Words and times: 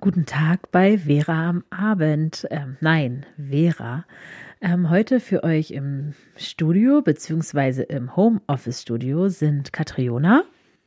Guten 0.00 0.26
Tag 0.26 0.70
bei 0.70 0.98
Vera 0.98 1.48
am 1.48 1.64
Abend. 1.70 2.46
Ähm, 2.50 2.76
nein, 2.80 3.26
Vera. 3.36 4.04
Ähm, 4.60 4.90
heute 4.90 5.20
für 5.20 5.44
euch 5.44 5.70
im 5.70 6.14
Studio 6.36 7.02
beziehungsweise 7.02 7.82
im 7.82 8.14
Homeoffice-Studio 8.16 9.28
sind 9.28 9.72
Katriona 9.72 10.44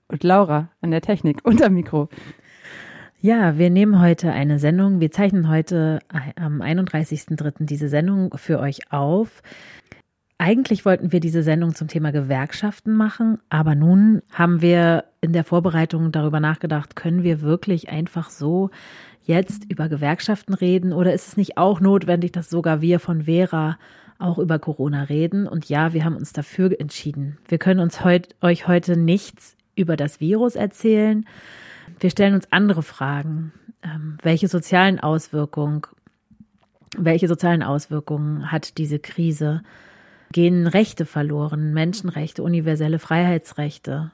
und 0.08 0.24
Laura 0.24 0.70
an 0.82 0.92
der 0.92 1.02
Technik 1.02 1.40
und 1.44 1.62
am 1.62 1.74
Mikro. 1.74 2.10
Ja, 3.22 3.58
wir 3.58 3.70
nehmen 3.70 4.00
heute 4.00 4.32
eine 4.32 4.60
Sendung. 4.60 5.00
Wir 5.00 5.12
zeichnen 5.12 5.50
heute 5.50 6.00
am 6.36 6.62
31.03. 6.62 7.66
diese 7.66 7.90
Sendung 7.90 8.38
für 8.38 8.60
euch 8.60 8.92
auf. 8.92 9.42
Eigentlich 10.38 10.84
wollten 10.84 11.14
wir 11.14 11.22
diese 11.22 11.44
Sendung 11.44 11.76
zum 11.76 11.88
Thema 11.88 12.12
Gewerkschaften 12.12 12.94
machen, 12.94 13.40
aber 13.50 13.74
nun 13.74 14.22
haben 14.32 14.62
wir 14.62 15.06
in 15.22 15.32
der 15.32 15.46
Vorbereitung 15.46 16.12
darüber 16.12 16.42
nachgedacht, 16.42 16.98
können 16.98 17.24
wir 17.24 17.42
wirklich 17.42 17.88
einfach 17.90 18.30
so 18.30 18.70
jetzt 19.24 19.64
über 19.72 19.88
Gewerkschaften 19.88 20.54
reden 20.54 20.92
oder 20.92 21.14
ist 21.14 21.30
es 21.30 21.38
nicht 21.38 21.58
auch 21.58 21.80
notwendig, 21.80 22.34
dass 22.34 22.50
sogar 22.50 22.82
wir 22.82 23.00
von 23.00 23.24
Vera 23.24 23.78
auch 24.20 24.38
über 24.38 24.60
Corona 24.60 25.04
reden? 25.04 25.48
Und 25.48 25.70
ja, 25.70 25.94
wir 25.94 26.04
haben 26.04 26.18
uns 26.18 26.34
dafür 26.34 26.80
entschieden. 26.80 27.38
Wir 27.48 27.58
können 27.58 27.80
uns 27.80 28.04
heut, 28.04 28.36
euch 28.42 28.68
heute 28.68 28.98
nichts 28.98 29.56
über 29.76 29.96
das 29.96 30.20
Virus 30.20 30.56
erzählen. 30.56 31.26
Wir 32.00 32.10
stellen 32.10 32.36
uns 32.36 32.52
andere 32.52 32.84
Fragen. 32.84 33.54
Ähm, 33.84 34.18
welche 34.22 34.50
sozialen 34.50 35.00
Auswirkungen, 35.00 35.82
welche 36.98 37.28
sozialen 37.30 37.64
Auswirkungen 37.64 38.52
hat 38.52 38.78
diese 38.78 39.00
Krise? 39.00 39.64
Gehen 40.32 40.68
Rechte 40.68 41.06
verloren, 41.06 41.74
Menschenrechte, 41.74 42.44
universelle 42.44 43.00
Freiheitsrechte? 43.00 44.12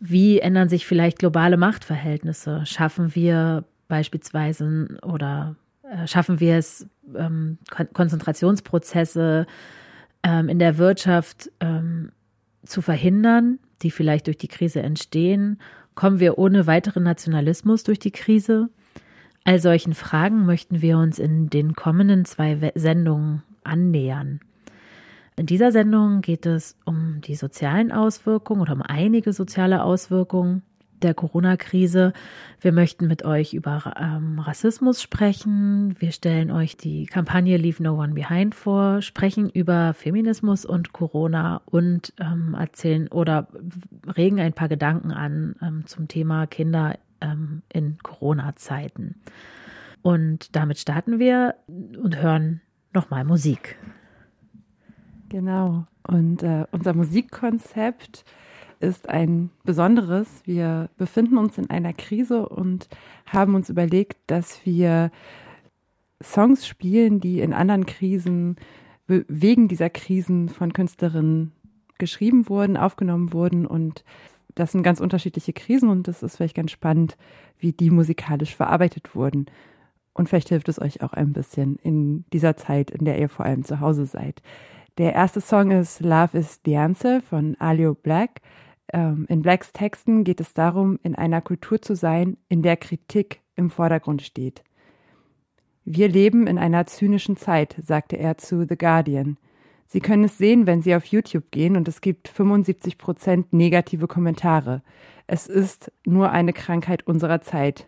Wie 0.00 0.40
ändern 0.40 0.68
sich 0.68 0.86
vielleicht 0.86 1.18
globale 1.18 1.56
Machtverhältnisse? 1.56 2.64
Schaffen 2.66 3.14
wir 3.14 3.64
beispielsweise 3.88 4.98
oder 5.02 5.56
äh, 5.82 6.06
schaffen 6.06 6.40
wir 6.40 6.56
es, 6.56 6.86
ähm, 7.14 7.58
Konzentrationsprozesse 7.92 9.46
ähm, 10.22 10.48
in 10.48 10.58
der 10.58 10.78
Wirtschaft 10.78 11.50
ähm, 11.60 12.10
zu 12.64 12.82
verhindern, 12.82 13.58
die 13.82 13.90
vielleicht 13.90 14.26
durch 14.26 14.38
die 14.38 14.48
Krise 14.48 14.82
entstehen? 14.82 15.58
Kommen 15.94 16.20
wir 16.20 16.38
ohne 16.38 16.66
weiteren 16.66 17.04
Nationalismus 17.04 17.84
durch 17.84 17.98
die 17.98 18.10
Krise? 18.10 18.68
All 19.44 19.60
solchen 19.60 19.94
Fragen 19.94 20.44
möchten 20.44 20.82
wir 20.82 20.98
uns 20.98 21.18
in 21.18 21.48
den 21.48 21.74
kommenden 21.74 22.24
zwei 22.24 22.72
Sendungen 22.74 23.42
annähern. 23.62 24.40
In 25.38 25.44
dieser 25.44 25.70
Sendung 25.70 26.22
geht 26.22 26.46
es 26.46 26.78
um 26.86 27.20
die 27.20 27.34
sozialen 27.34 27.92
Auswirkungen 27.92 28.62
oder 28.62 28.72
um 28.72 28.80
einige 28.80 29.34
soziale 29.34 29.82
Auswirkungen 29.82 30.62
der 31.02 31.12
Corona-Krise. 31.12 32.14
Wir 32.62 32.72
möchten 32.72 33.06
mit 33.06 33.22
euch 33.22 33.52
über 33.52 33.94
ähm, 34.00 34.38
Rassismus 34.38 35.02
sprechen. 35.02 35.94
Wir 35.98 36.12
stellen 36.12 36.50
euch 36.50 36.78
die 36.78 37.04
Kampagne 37.04 37.58
Leave 37.58 37.82
No 37.82 38.00
One 38.02 38.14
Behind 38.14 38.54
vor, 38.54 39.02
sprechen 39.02 39.50
über 39.50 39.92
Feminismus 39.92 40.64
und 40.64 40.94
Corona 40.94 41.60
und 41.66 42.14
ähm, 42.18 42.56
erzählen 42.58 43.08
oder 43.08 43.48
regen 44.16 44.40
ein 44.40 44.54
paar 44.54 44.68
Gedanken 44.68 45.10
an 45.10 45.56
ähm, 45.60 45.84
zum 45.84 46.08
Thema 46.08 46.46
Kinder 46.46 46.98
ähm, 47.20 47.60
in 47.70 47.98
Corona-Zeiten. 48.02 49.16
Und 50.00 50.56
damit 50.56 50.78
starten 50.78 51.18
wir 51.18 51.56
und 51.66 52.16
hören 52.16 52.62
nochmal 52.94 53.24
Musik. 53.24 53.76
Genau. 55.28 55.86
Und 56.06 56.42
äh, 56.42 56.66
unser 56.70 56.94
Musikkonzept 56.94 58.24
ist 58.80 59.08
ein 59.08 59.50
besonderes. 59.64 60.28
Wir 60.44 60.90
befinden 60.96 61.38
uns 61.38 61.58
in 61.58 61.70
einer 61.70 61.92
Krise 61.92 62.48
und 62.48 62.88
haben 63.26 63.54
uns 63.54 63.70
überlegt, 63.70 64.18
dass 64.26 64.64
wir 64.64 65.10
Songs 66.22 66.66
spielen, 66.66 67.20
die 67.20 67.40
in 67.40 67.52
anderen 67.52 67.86
Krisen, 67.86 68.56
wegen 69.06 69.68
dieser 69.68 69.88
Krisen 69.88 70.48
von 70.48 70.72
Künstlerinnen 70.72 71.52
geschrieben 71.98 72.48
wurden, 72.48 72.76
aufgenommen 72.76 73.32
wurden. 73.32 73.66
Und 73.66 74.04
das 74.54 74.72
sind 74.72 74.82
ganz 74.82 75.00
unterschiedliche 75.00 75.52
Krisen 75.52 75.88
und 75.88 76.08
das 76.08 76.22
ist 76.22 76.36
vielleicht 76.36 76.56
ganz 76.56 76.70
spannend, 76.70 77.16
wie 77.58 77.72
die 77.72 77.90
musikalisch 77.90 78.54
verarbeitet 78.54 79.14
wurden. 79.14 79.46
Und 80.12 80.28
vielleicht 80.28 80.48
hilft 80.48 80.68
es 80.68 80.80
euch 80.80 81.02
auch 81.02 81.12
ein 81.12 81.32
bisschen 81.32 81.76
in 81.76 82.24
dieser 82.32 82.56
Zeit, 82.56 82.90
in 82.90 83.04
der 83.04 83.18
ihr 83.18 83.28
vor 83.28 83.44
allem 83.44 83.64
zu 83.64 83.80
Hause 83.80 84.06
seid. 84.06 84.42
Der 84.98 85.12
erste 85.12 85.42
Song 85.42 85.72
ist 85.72 86.00
Love 86.00 86.38
is 86.38 86.60
the 86.64 86.74
Answer 86.78 87.20
von 87.20 87.54
Alio 87.58 87.92
Black. 87.92 88.40
Ähm, 88.94 89.26
in 89.28 89.42
Blacks 89.42 89.70
Texten 89.74 90.24
geht 90.24 90.40
es 90.40 90.54
darum, 90.54 90.98
in 91.02 91.14
einer 91.14 91.42
Kultur 91.42 91.82
zu 91.82 91.94
sein, 91.94 92.38
in 92.48 92.62
der 92.62 92.78
Kritik 92.78 93.42
im 93.56 93.68
Vordergrund 93.68 94.22
steht. 94.22 94.64
Wir 95.84 96.08
leben 96.08 96.46
in 96.46 96.56
einer 96.56 96.86
zynischen 96.86 97.36
Zeit, 97.36 97.76
sagte 97.82 98.16
er 98.16 98.38
zu 98.38 98.66
The 98.66 98.78
Guardian. 98.78 99.36
Sie 99.86 100.00
können 100.00 100.24
es 100.24 100.38
sehen, 100.38 100.66
wenn 100.66 100.80
Sie 100.80 100.94
auf 100.94 101.04
YouTube 101.04 101.50
gehen 101.50 101.76
und 101.76 101.86
es 101.88 102.00
gibt 102.00 102.28
75 102.28 102.96
Prozent 102.96 103.52
negative 103.52 104.06
Kommentare. 104.06 104.82
Es 105.26 105.46
ist 105.46 105.92
nur 106.06 106.30
eine 106.30 106.54
Krankheit 106.54 107.06
unserer 107.06 107.42
Zeit. 107.42 107.84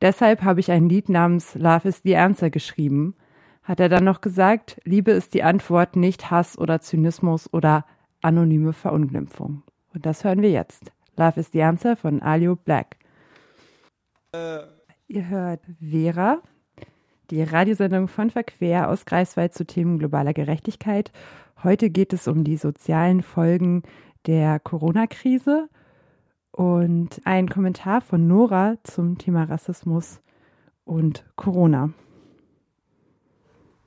Deshalb 0.00 0.42
habe 0.42 0.60
ich 0.60 0.70
ein 0.70 0.88
Lied 0.88 1.10
namens 1.10 1.54
Love 1.54 1.86
is 1.86 2.00
the 2.02 2.16
Answer 2.16 2.48
geschrieben 2.48 3.14
hat 3.62 3.80
er 3.80 3.88
dann 3.88 4.04
noch 4.04 4.20
gesagt, 4.20 4.80
Liebe 4.84 5.12
ist 5.12 5.34
die 5.34 5.42
Antwort, 5.42 5.96
nicht 5.96 6.30
Hass 6.30 6.58
oder 6.58 6.80
Zynismus 6.80 7.52
oder 7.52 7.84
anonyme 8.20 8.72
Verunglimpfung. 8.72 9.62
Und 9.94 10.06
das 10.06 10.24
hören 10.24 10.42
wir 10.42 10.50
jetzt. 10.50 10.92
Love 11.16 11.40
is 11.40 11.50
the 11.52 11.62
Answer 11.62 11.96
von 11.96 12.22
Alio 12.22 12.56
Black. 12.56 12.96
Äh. 14.32 14.60
Ihr 15.08 15.28
hört 15.28 15.60
Vera, 15.78 16.38
die 17.30 17.42
Radiosendung 17.42 18.08
von 18.08 18.30
Verquer 18.30 18.88
aus 18.88 19.04
Greifswald 19.04 19.52
zu 19.52 19.66
Themen 19.66 19.98
globaler 19.98 20.32
Gerechtigkeit. 20.32 21.12
Heute 21.62 21.90
geht 21.90 22.14
es 22.14 22.26
um 22.28 22.42
die 22.42 22.56
sozialen 22.56 23.22
Folgen 23.22 23.82
der 24.26 24.58
Corona-Krise 24.58 25.68
und 26.50 27.20
ein 27.24 27.48
Kommentar 27.50 28.00
von 28.00 28.26
Nora 28.26 28.76
zum 28.84 29.18
Thema 29.18 29.44
Rassismus 29.44 30.22
und 30.84 31.26
Corona. 31.36 31.90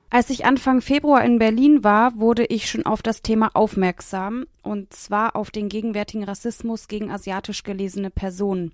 Als 0.08 0.30
ich 0.30 0.44
Anfang 0.44 0.80
Februar 0.80 1.24
in 1.24 1.38
Berlin 1.38 1.82
war, 1.82 2.18
wurde 2.18 2.44
ich 2.44 2.70
schon 2.70 2.86
auf 2.86 3.02
das 3.02 3.22
Thema 3.22 3.50
aufmerksam, 3.54 4.46
und 4.62 4.92
zwar 4.92 5.34
auf 5.34 5.50
den 5.50 5.68
gegenwärtigen 5.68 6.24
Rassismus 6.24 6.86
gegen 6.86 7.10
asiatisch 7.10 7.64
gelesene 7.64 8.10
Personen. 8.10 8.72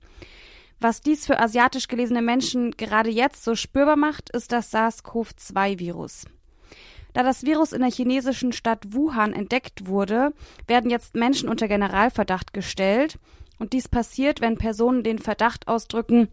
Was 0.79 1.01
dies 1.01 1.27
für 1.27 1.39
asiatisch 1.39 1.89
gelesene 1.89 2.23
Menschen 2.23 2.73
gerade 2.73 3.09
jetzt 3.09 3.45
so 3.45 3.55
spürbar 3.55 3.97
macht, 3.97 4.31
ist 4.31 4.53
das 4.53 4.73
SARS-CoV-2-Virus. 4.73 6.27
Da 7.15 7.23
das 7.23 7.45
Virus 7.45 7.73
in 7.73 7.81
der 7.81 7.91
chinesischen 7.91 8.53
Stadt 8.53 8.93
Wuhan 8.93 9.33
entdeckt 9.33 9.87
wurde, 9.87 10.33
werden 10.67 10.91
jetzt 10.91 11.15
Menschen 11.15 11.49
unter 11.49 11.69
Generalverdacht 11.69 12.53
gestellt. 12.53 13.19
Und 13.59 13.75
dies 13.75 13.89
passiert, 13.89 14.41
wenn 14.41 14.59
Personen 14.59 15.05
den 15.05 15.19
Verdacht 15.19 15.69
ausdrücken, 15.69 16.29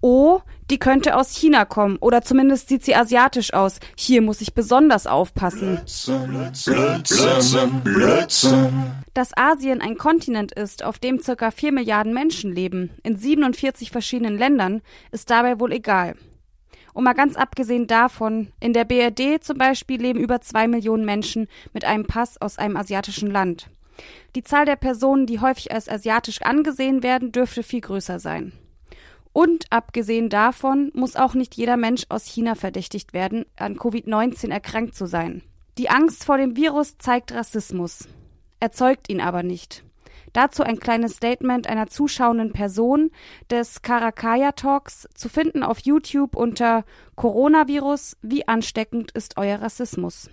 oh, 0.00 0.40
die 0.70 0.78
könnte 0.78 1.16
aus 1.16 1.34
China 1.34 1.64
kommen 1.64 1.96
oder 1.96 2.22
zumindest 2.22 2.68
sieht 2.68 2.84
sie 2.84 2.94
asiatisch 2.94 3.54
aus. 3.54 3.80
Hier 3.96 4.22
muss 4.22 4.40
ich 4.40 4.54
besonders 4.54 5.06
aufpassen. 5.06 5.76
Blödsinn, 5.76 6.52
Blödsinn, 6.66 7.80
Blödsinn. 7.82 8.92
Dass 9.14 9.36
Asien 9.36 9.80
ein 9.80 9.96
Kontinent 9.96 10.52
ist, 10.52 10.84
auf 10.84 10.98
dem 10.98 11.20
circa 11.20 11.50
4 11.50 11.72
Milliarden 11.72 12.12
Menschen 12.12 12.54
leben, 12.54 12.90
in 13.02 13.16
47 13.16 13.90
verschiedenen 13.90 14.36
Ländern, 14.36 14.82
ist 15.10 15.30
dabei 15.30 15.58
wohl 15.58 15.72
egal. 15.72 16.14
Und 16.92 17.04
mal 17.04 17.14
ganz 17.14 17.36
abgesehen 17.36 17.86
davon, 17.86 18.52
in 18.60 18.72
der 18.72 18.84
BRD 18.84 19.42
zum 19.42 19.56
Beispiel 19.56 20.00
leben 20.00 20.18
über 20.18 20.40
zwei 20.40 20.66
Millionen 20.68 21.04
Menschen 21.04 21.46
mit 21.72 21.84
einem 21.84 22.06
Pass 22.06 22.40
aus 22.40 22.58
einem 22.58 22.76
asiatischen 22.76 23.30
Land. 23.30 23.68
Die 24.34 24.42
Zahl 24.42 24.64
der 24.64 24.76
Personen, 24.76 25.26
die 25.26 25.40
häufig 25.40 25.72
als 25.72 25.88
asiatisch 25.88 26.42
angesehen 26.42 27.02
werden, 27.02 27.32
dürfte 27.32 27.62
viel 27.62 27.80
größer 27.80 28.18
sein. 28.18 28.52
Und 29.38 29.66
abgesehen 29.70 30.30
davon 30.30 30.90
muss 30.94 31.14
auch 31.14 31.34
nicht 31.34 31.54
jeder 31.54 31.76
Mensch 31.76 32.06
aus 32.08 32.24
China 32.24 32.56
verdächtigt 32.56 33.12
werden, 33.12 33.44
an 33.54 33.76
Covid-19 33.76 34.50
erkrankt 34.50 34.96
zu 34.96 35.06
sein. 35.06 35.42
Die 35.78 35.90
Angst 35.90 36.24
vor 36.24 36.38
dem 36.38 36.56
Virus 36.56 36.98
zeigt 36.98 37.30
Rassismus, 37.30 38.08
erzeugt 38.58 39.08
ihn 39.08 39.20
aber 39.20 39.44
nicht. 39.44 39.84
Dazu 40.32 40.64
ein 40.64 40.80
kleines 40.80 41.14
Statement 41.14 41.68
einer 41.68 41.86
zuschauenden 41.86 42.52
Person 42.52 43.12
des 43.48 43.82
Karakaya 43.82 44.50
Talks 44.50 45.08
zu 45.14 45.28
finden 45.28 45.62
auf 45.62 45.78
YouTube 45.78 46.34
unter 46.34 46.84
Coronavirus, 47.14 48.16
wie 48.20 48.48
ansteckend 48.48 49.12
ist 49.12 49.36
euer 49.36 49.62
Rassismus? 49.62 50.28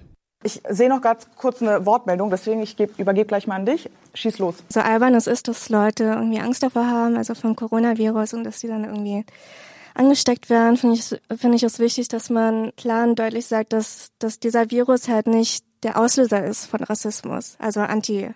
Ich 0.46 0.62
sehe 0.70 0.90
noch 0.90 1.02
ganz 1.02 1.28
kurz 1.38 1.60
eine 1.64 1.88
Wortmeldung, 1.88 2.30
deswegen 2.30 2.62
ich 2.62 2.78
geb, 2.78 3.00
übergebe 3.00 3.26
gleich 3.26 3.48
mal 3.48 3.56
an 3.56 3.66
dich. 3.66 3.90
Schieß 4.14 4.38
los. 4.38 4.58
So 4.70 4.80
albern 4.80 5.16
es 5.16 5.26
ist, 5.26 5.48
dass 5.48 5.70
Leute 5.70 6.04
irgendwie 6.04 6.40
Angst 6.40 6.62
davor 6.62 6.86
haben, 6.86 7.18
also 7.18 7.34
vom 7.34 7.56
Coronavirus 7.56 8.36
und 8.36 8.44
dass 8.44 8.60
die 8.60 8.68
dann 8.68 8.84
irgendwie 8.84 9.26
angesteckt 9.96 10.52
werden, 10.52 10.78
finde 10.78 10.98
ich, 10.98 11.20
finde 11.36 11.56
ich 11.56 11.64
es 11.64 11.80
wichtig, 11.80 12.10
dass 12.10 12.30
man 12.30 12.72
klar 12.76 13.08
und 13.08 13.18
deutlich 13.18 13.48
sagt, 13.48 13.74
dass, 13.74 14.12
dass 14.20 14.40
dieser 14.40 14.70
Virus 14.70 15.08
halt 15.08 15.26
nicht 15.26 15.66
der 15.82 16.00
Auslöser 16.00 16.46
ist 16.46 16.68
von 16.68 16.84
Rassismus, 16.84 17.56
also 17.58 17.80
anti 17.80 18.30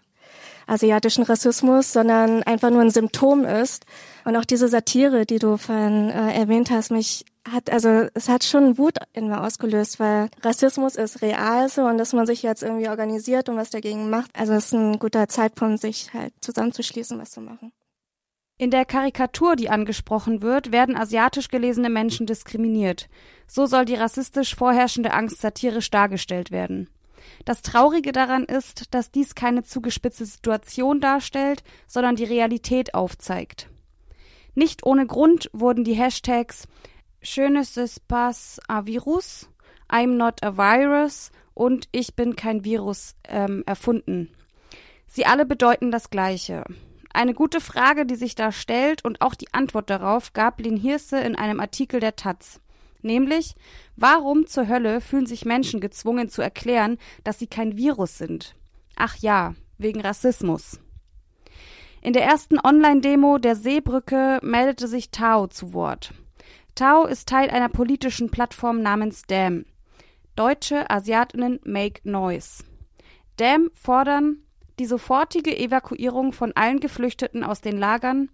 asiatischen 0.66 1.24
Rassismus, 1.24 1.94
sondern 1.94 2.42
einfach 2.44 2.72
nur 2.72 2.82
ein 2.82 2.92
Symptom 2.92 3.44
ist. 3.44 3.86
Und 4.24 4.36
auch 4.36 4.46
diese 4.46 4.68
Satire, 4.68 5.26
die 5.26 5.40
du 5.40 5.58
vorhin 5.58 6.10
äh, 6.10 6.34
erwähnt 6.34 6.70
hast, 6.70 6.92
mich 6.92 7.26
hat, 7.52 7.70
also 7.70 8.08
es 8.14 8.30
hat 8.30 8.44
schon 8.44 8.78
Wut 8.78 8.98
in 9.14 9.28
mir 9.28 9.44
ausgelöst, 9.44 10.00
weil 10.00 10.30
Rassismus 10.42 10.96
ist 10.96 11.22
real 11.22 11.70
so 11.70 11.84
und 11.84 11.98
dass 11.98 12.14
man 12.14 12.26
sich 12.26 12.44
jetzt 12.44 12.64
irgendwie 12.64 12.90
organisiert 12.90 13.50
und 13.50 13.58
was 13.58 13.70
dagegen 13.70 14.10
macht. 14.10 14.32
Also 14.38 14.54
es 14.54 14.66
ist 14.66 14.74
ein 14.74 15.00
guter 15.00 15.28
Zeitpunkt, 15.28 15.82
sich 15.82 16.14
halt 16.14 16.34
zusammenzuschließen, 16.42 17.20
was 17.20 17.32
zu 17.32 17.42
machen. 17.42 17.72
In 18.58 18.72
der 18.72 18.84
Karikatur, 18.84 19.56
die 19.56 19.70
angesprochen 19.70 20.42
wird, 20.42 20.74
werden 20.74 20.98
asiatisch 20.98 21.48
gelesene 21.48 21.90
Menschen 21.90 22.26
diskriminiert. 22.26 23.08
So 23.48 23.66
soll 23.66 23.86
die 23.86 23.96
rassistisch 23.96 24.54
vorherrschende 24.54 25.14
Angst 25.14 25.40
satirisch 25.40 25.90
dargestellt 25.90 26.52
werden. 26.52 26.90
Das 27.46 27.62
Traurige 27.62 28.12
daran 28.12 28.44
ist, 28.44 28.94
dass 28.94 29.12
dies 29.12 29.34
keine 29.34 29.64
zugespitzte 29.64 30.26
Situation 30.26 31.00
darstellt, 31.00 31.64
sondern 31.88 32.18
die 32.18 32.26
Realität 32.26 32.94
aufzeigt. 32.94 33.70
Nicht 34.56 34.86
ohne 34.86 35.06
Grund 35.08 35.50
wurden 35.54 35.86
die 35.86 35.94
Hashtags 35.94 36.68
Je 37.22 37.50
ne 37.50 37.64
sais 37.64 38.00
pas 38.08 38.60
un 38.68 38.86
virus, 38.86 39.50
I'm 39.90 40.16
not 40.18 40.42
a 40.42 40.52
virus 40.52 41.32
und 41.54 41.90
Ich 41.92 42.16
bin 42.16 42.36
kein 42.36 42.64
Virus 42.64 43.16
ähm, 43.28 43.64
erfunden. 43.66 44.30
Sie 45.08 45.26
alle 45.26 45.46
bedeuten 45.46 45.92
das 45.92 46.10
Gleiche. 46.10 46.64
Eine 47.12 47.34
gute 47.34 47.60
Frage, 47.60 48.06
die 48.06 48.16
sich 48.16 48.36
da 48.36 48.52
stellt 48.52 49.04
und 49.04 49.22
auch 49.22 49.36
die 49.36 49.54
Antwort 49.54 49.90
darauf 49.90 50.32
gab 50.34 50.62
Lin 50.62 50.78
Hirse 50.78 51.20
in 51.20 51.36
einem 51.36 51.60
Artikel 51.60 52.00
der 52.00 52.16
Taz. 52.16 52.62
Nämlich, 53.02 53.56
warum 53.96 54.46
zur 54.46 54.68
Hölle 54.68 55.02
fühlen 55.02 55.26
sich 55.26 55.44
Menschen 55.44 55.82
gezwungen 55.82 56.30
zu 56.30 56.42
erklären, 56.42 56.98
dass 57.24 57.40
sie 57.40 57.48
kein 57.48 57.76
Virus 57.76 58.18
sind? 58.18 58.56
Ach 58.96 59.18
ja, 59.18 59.56
wegen 59.78 60.02
Rassismus. 60.02 60.80
In 62.02 62.14
der 62.14 62.24
ersten 62.24 62.60
Online-Demo 62.60 63.38
der 63.40 63.56
Seebrücke 63.56 64.40
meldete 64.42 64.88
sich 64.88 65.12
Tao 65.12 65.48
zu 65.48 65.74
Wort. 65.74 66.14
Tao 66.76 67.06
ist 67.06 67.28
Teil 67.28 67.50
einer 67.50 67.70
politischen 67.70 68.30
Plattform 68.30 68.82
namens 68.82 69.24
DAM. 69.24 69.66
Deutsche 70.36 70.90
Asiatinnen 70.90 71.60
Make 71.66 72.02
Noise. 72.10 72.64
DAM 73.38 73.70
fordern 73.74 74.38
die 74.80 74.86
sofortige 74.86 75.58
Evakuierung 75.58 76.32
von 76.32 76.54
allen 76.56 76.80
Geflüchteten 76.80 77.44
aus 77.44 77.62
den 77.62 77.78
Lagern. 77.78 78.30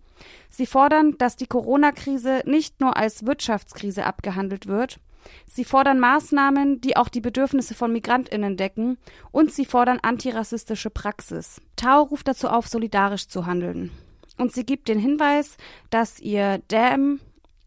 Sie 0.50 0.66
fordern, 0.66 1.18
dass 1.18 1.36
die 1.36 1.48
Corona-Krise 1.48 2.44
nicht 2.46 2.80
nur 2.80 2.96
als 2.96 3.26
Wirtschaftskrise 3.26 4.06
abgehandelt 4.06 4.68
wird. 4.68 5.00
Sie 5.48 5.66
fordern 5.66 6.00
Maßnahmen, 6.00 6.82
die 6.82 6.98
auch 6.98 7.10
die 7.10 7.22
Bedürfnisse 7.22 7.74
von 7.74 7.92
Migrantinnen 7.92 8.58
decken, 8.58 8.98
und 9.32 9.52
sie 9.52 9.66
fordern 9.66 10.00
antirassistische 10.02 10.92
Praxis. 10.92 11.60
Tau 11.76 12.04
ruft 12.04 12.28
dazu 12.28 12.48
auf, 12.48 12.68
solidarisch 12.68 13.28
zu 13.28 13.48
handeln. 13.48 13.92
Und 14.38 14.54
sie 14.54 14.66
gibt 14.66 14.88
den 14.88 15.00
Hinweis, 15.00 15.58
dass 15.90 16.20
ihr 16.20 16.62
DAM 16.68 17.20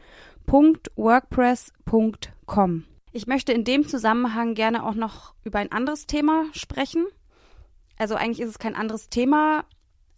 .wordpress.com. 0.47 2.83
Ich 3.15 3.27
möchte 3.27 3.53
in 3.53 3.63
dem 3.63 3.87
Zusammenhang 3.87 4.55
gerne 4.55 4.85
auch 4.85 4.93
noch 4.93 5.35
über 5.45 5.59
ein 5.59 5.71
anderes 5.71 6.05
Thema 6.05 6.47
sprechen. 6.51 7.05
Also 7.97 8.15
eigentlich 8.15 8.41
ist 8.41 8.49
es 8.49 8.59
kein 8.59 8.75
anderes 8.75 9.07
Thema. 9.07 9.63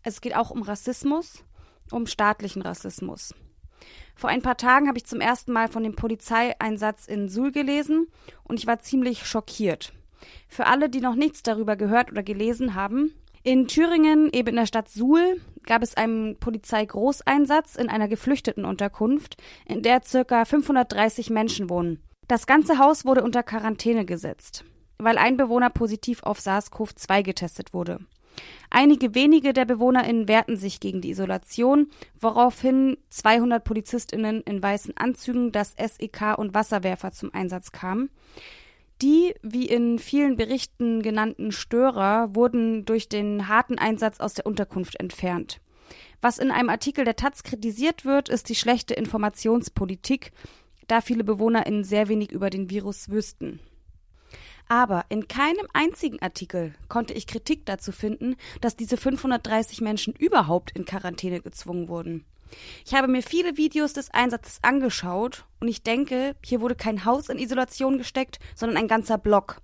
Es 0.02 0.20
geht 0.20 0.36
auch 0.36 0.50
um 0.50 0.64
Rassismus 0.64 1.44
um 1.92 2.08
staatlichen 2.08 2.64
Rassismus. 2.64 3.36
Vor 4.16 4.32
ein 4.32 4.42
paar 4.42 4.58
Tagen 4.58 4.88
habe 4.88 4.98
ich 4.98 5.06
zum 5.06 5.22
ersten 5.22 5.54
Mal 5.54 5.68
von 5.68 5.84
dem 5.84 5.96
Polizeieinsatz 5.96 7.06
in 7.06 7.30
Suhl 7.30 7.52
gelesen 7.52 8.08
und 8.44 8.60
ich 8.60 8.66
war 8.66 8.80
ziemlich 8.80 9.28
schockiert. 9.28 9.94
Für 10.48 10.66
alle, 10.66 10.90
die 10.90 11.00
noch 11.00 11.14
nichts 11.14 11.44
darüber 11.44 11.76
gehört 11.76 12.12
oder 12.12 12.24
gelesen 12.24 12.74
haben, 12.74 13.14
in 13.44 13.68
Thüringen, 13.68 14.34
eben 14.34 14.50
in 14.50 14.56
der 14.56 14.66
Stadt 14.66 14.90
Suhl, 14.90 15.40
gab 15.68 15.84
es 15.84 15.96
einen 15.96 16.40
Polizeigroßeinsatz 16.40 17.76
in 17.76 17.90
einer 17.90 18.08
Geflüchtetenunterkunft, 18.08 19.38
in 19.68 19.84
der 19.84 20.02
circa 20.02 20.46
530 20.46 21.30
Menschen 21.30 21.70
wohnen. 21.70 22.02
Das 22.28 22.46
ganze 22.46 22.78
Haus 22.78 23.06
wurde 23.06 23.24
unter 23.24 23.42
Quarantäne 23.42 24.06
gesetzt, 24.06 24.66
weil 24.98 25.18
ein 25.18 25.38
Bewohner 25.38 25.70
positiv 25.70 26.24
auf 26.24 26.40
SARS-CoV-2 26.40 27.24
getestet 27.24 27.74
wurde. 27.74 28.00
Einige 28.70 29.16
wenige 29.16 29.54
der 29.54 29.66
BewohnerInnen 29.66 30.28
wehrten 30.28 30.58
sich 30.58 30.80
gegen 30.80 31.00
die 31.02 31.10
Isolation, 31.10 31.90
woraufhin 32.20 32.98
200 33.10 33.64
PolizistInnen 33.64 34.42
in 34.42 34.62
weißen 34.62 34.96
Anzügen, 34.98 35.52
das 35.52 35.74
SEK 35.78 36.38
und 36.38 36.54
Wasserwerfer 36.54 37.12
zum 37.14 37.34
Einsatz 37.34 37.72
kamen. 37.72 38.10
Die, 39.02 39.34
wie 39.42 39.66
in 39.66 39.98
vielen 39.98 40.36
Berichten 40.36 41.02
genannten 41.02 41.52
Störer, 41.52 42.36
wurden 42.36 42.84
durch 42.84 43.08
den 43.08 43.48
harten 43.48 43.78
Einsatz 43.78 44.20
aus 44.20 44.34
der 44.34 44.46
Unterkunft 44.46 45.00
entfernt. 45.00 45.62
Was 46.20 46.40
in 46.40 46.52
einem 46.52 46.70
Artikel 46.70 47.06
der 47.06 47.16
Taz 47.16 47.44
kritisiert 47.44 48.04
wird, 48.04 48.28
ist 48.28 48.50
die 48.50 48.56
schlechte 48.56 48.96
Informationspolitik, 48.96 50.32
da 50.88 51.02
viele 51.02 51.24
BewohnerInnen 51.24 51.84
sehr 51.84 52.08
wenig 52.08 52.32
über 52.32 52.50
den 52.50 52.70
Virus 52.70 53.10
wüssten. 53.10 53.60
Aber 54.70 55.06
in 55.10 55.28
keinem 55.28 55.68
einzigen 55.74 56.22
Artikel 56.22 56.74
konnte 56.90 57.14
ich 57.14 57.28
Kritik 57.28 57.66
dazu 57.66 57.92
finden, 57.92 58.36
dass 58.60 58.76
diese 58.76 58.98
530 58.98 59.82
Menschen 59.82 60.14
überhaupt 60.14 60.72
in 60.72 60.86
Quarantäne 60.86 61.42
gezwungen 61.42 61.88
wurden. 61.88 62.26
Ich 62.86 62.94
habe 62.94 63.08
mir 63.08 63.22
viele 63.22 63.58
Videos 63.58 63.94
des 63.94 64.14
Einsatzes 64.14 64.60
angeschaut 64.62 65.46
und 65.60 65.68
ich 65.68 65.84
denke, 65.84 66.36
hier 66.44 66.62
wurde 66.62 66.76
kein 66.76 67.06
Haus 67.06 67.30
in 67.30 67.40
Isolation 67.40 67.98
gesteckt, 67.98 68.40
sondern 68.56 68.78
ein 68.78 68.88
ganzer 68.88 69.18
Block. 69.18 69.62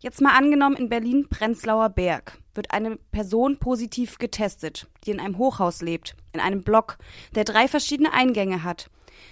Jetzt 0.00 0.20
mal 0.20 0.36
angenommen, 0.36 0.76
in 0.76 0.88
Berlin 0.88 1.28
Prenzlauer 1.28 1.88
Berg 1.88 2.38
wird 2.54 2.72
eine 2.72 2.96
Person 2.96 3.58
positiv 3.58 4.18
getestet, 4.18 4.88
die 5.04 5.12
in 5.12 5.20
einem 5.20 5.38
Hochhaus 5.38 5.80
lebt, 5.80 6.16
in 6.32 6.40
einem 6.40 6.62
Block, 6.62 6.98
der 7.34 7.44
drei 7.44 7.68
verschiedene 7.68 8.12
Eingänge 8.12 8.64
hat. 8.64 8.90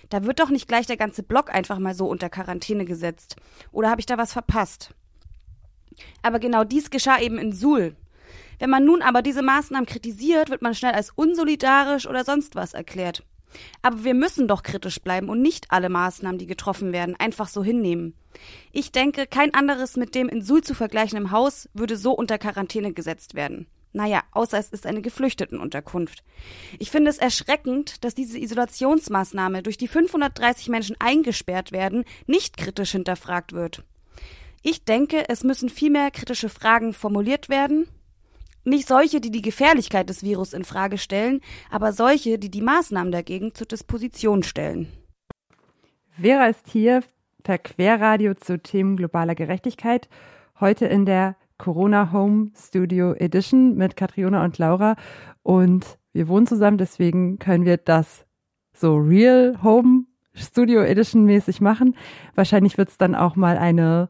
Da 0.08 0.24
wird 0.24 0.40
doch 0.40 0.50
nicht 0.50 0.68
gleich 0.68 0.86
der 0.86 0.96
ganze 0.96 1.22
Block 1.22 1.52
einfach 1.52 1.78
mal 1.78 1.94
so 1.94 2.06
unter 2.06 2.28
Quarantäne 2.28 2.84
gesetzt. 2.84 3.36
Oder 3.72 3.90
habe 3.90 4.00
ich 4.00 4.06
da 4.06 4.18
was 4.18 4.32
verpasst? 4.32 4.94
Aber 6.22 6.38
genau 6.38 6.64
dies 6.64 6.90
geschah 6.90 7.20
eben 7.20 7.38
in 7.38 7.52
Suhl. 7.52 7.96
Wenn 8.58 8.70
man 8.70 8.84
nun 8.84 9.02
aber 9.02 9.22
diese 9.22 9.42
Maßnahmen 9.42 9.86
kritisiert, 9.86 10.50
wird 10.50 10.62
man 10.62 10.74
schnell 10.74 10.92
als 10.92 11.10
unsolidarisch 11.10 12.06
oder 12.06 12.24
sonst 12.24 12.54
was 12.54 12.74
erklärt. 12.74 13.24
Aber 13.82 14.04
wir 14.04 14.14
müssen 14.14 14.48
doch 14.48 14.62
kritisch 14.62 15.00
bleiben 15.00 15.28
und 15.28 15.42
nicht 15.42 15.70
alle 15.70 15.88
Maßnahmen, 15.88 16.38
die 16.38 16.46
getroffen 16.46 16.92
werden, 16.92 17.16
einfach 17.18 17.48
so 17.48 17.64
hinnehmen. 17.64 18.14
Ich 18.72 18.92
denke, 18.92 19.26
kein 19.26 19.54
anderes 19.54 19.96
mit 19.96 20.14
dem 20.14 20.28
in 20.28 20.42
Suhl 20.42 20.62
zu 20.62 20.74
vergleichenden 20.74 21.30
Haus 21.30 21.68
würde 21.74 21.96
so 21.96 22.12
unter 22.12 22.38
Quarantäne 22.38 22.92
gesetzt 22.92 23.34
werden. 23.34 23.66
Naja, 23.92 24.22
außer 24.32 24.58
es 24.58 24.70
ist 24.70 24.86
eine 24.86 25.02
Geflüchtetenunterkunft. 25.02 26.22
Ich 26.78 26.90
finde 26.90 27.10
es 27.10 27.18
erschreckend, 27.18 28.04
dass 28.04 28.14
diese 28.14 28.38
Isolationsmaßnahme, 28.38 29.62
durch 29.62 29.78
die 29.78 29.88
530 29.88 30.68
Menschen 30.68 30.96
eingesperrt 31.00 31.72
werden, 31.72 32.04
nicht 32.26 32.56
kritisch 32.56 32.92
hinterfragt 32.92 33.52
wird. 33.52 33.84
Ich 34.62 34.84
denke, 34.84 35.28
es 35.28 35.42
müssen 35.42 35.68
viel 35.68 35.90
mehr 35.90 36.10
kritische 36.10 36.48
Fragen 36.48 36.92
formuliert 36.92 37.48
werden. 37.48 37.88
Nicht 38.62 38.86
solche, 38.86 39.20
die 39.20 39.30
die 39.30 39.42
Gefährlichkeit 39.42 40.08
des 40.08 40.22
Virus 40.22 40.52
in 40.52 40.64
Frage 40.64 40.98
stellen, 40.98 41.40
aber 41.70 41.92
solche, 41.92 42.38
die 42.38 42.50
die 42.50 42.60
Maßnahmen 42.60 43.10
dagegen 43.10 43.54
zur 43.54 43.66
Disposition 43.66 44.42
stellen. 44.42 44.92
Vera 46.20 46.46
ist 46.46 46.68
hier 46.68 47.02
per 47.42 47.58
Querradio 47.58 48.34
zu 48.34 48.58
Themen 48.58 48.96
globaler 48.96 49.34
Gerechtigkeit. 49.34 50.08
Heute 50.60 50.84
in 50.84 51.06
der 51.06 51.36
Corona 51.60 52.10
Home 52.10 52.52
Studio 52.56 53.12
Edition 53.12 53.76
mit 53.76 53.94
Katriona 53.94 54.42
und 54.44 54.56
Laura. 54.56 54.96
Und 55.42 55.98
wir 56.14 56.26
wohnen 56.26 56.46
zusammen, 56.46 56.78
deswegen 56.78 57.38
können 57.38 57.66
wir 57.66 57.76
das 57.76 58.24
so 58.72 58.96
Real 58.96 59.62
Home 59.62 60.04
Studio 60.32 60.80
Edition 60.80 61.24
mäßig 61.24 61.60
machen. 61.60 61.96
Wahrscheinlich 62.34 62.78
wird 62.78 62.88
es 62.88 62.96
dann 62.96 63.14
auch 63.14 63.36
mal 63.36 63.58
eine 63.58 64.08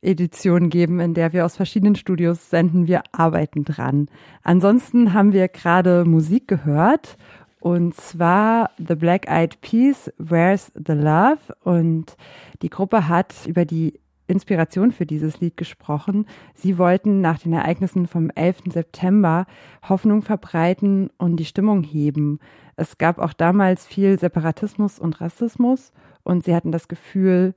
Edition 0.00 0.70
geben, 0.70 1.00
in 1.00 1.12
der 1.12 1.34
wir 1.34 1.44
aus 1.44 1.56
verschiedenen 1.56 1.96
Studios 1.96 2.48
senden. 2.48 2.86
Wir 2.86 3.02
arbeiten 3.12 3.64
dran. 3.64 4.08
Ansonsten 4.42 5.12
haben 5.12 5.34
wir 5.34 5.48
gerade 5.48 6.06
Musik 6.06 6.48
gehört 6.48 7.18
und 7.60 7.94
zwar 7.94 8.70
The 8.78 8.94
Black 8.94 9.28
Eyed 9.28 9.60
Peas, 9.60 10.10
Where's 10.16 10.72
the 10.74 10.92
Love? 10.92 11.38
Und 11.62 12.16
die 12.62 12.70
Gruppe 12.70 13.06
hat 13.08 13.34
über 13.46 13.66
die 13.66 14.00
Inspiration 14.26 14.92
für 14.92 15.06
dieses 15.06 15.40
Lied 15.40 15.56
gesprochen. 15.56 16.26
Sie 16.54 16.78
wollten 16.78 17.20
nach 17.20 17.38
den 17.38 17.52
Ereignissen 17.52 18.06
vom 18.06 18.30
11. 18.30 18.62
September 18.72 19.46
Hoffnung 19.88 20.22
verbreiten 20.22 21.10
und 21.18 21.36
die 21.36 21.44
Stimmung 21.44 21.82
heben. 21.82 22.38
Es 22.76 22.98
gab 22.98 23.18
auch 23.18 23.32
damals 23.32 23.86
viel 23.86 24.18
Separatismus 24.18 24.98
und 24.98 25.20
Rassismus 25.20 25.92
und 26.22 26.44
sie 26.44 26.54
hatten 26.54 26.72
das 26.72 26.88
Gefühl, 26.88 27.54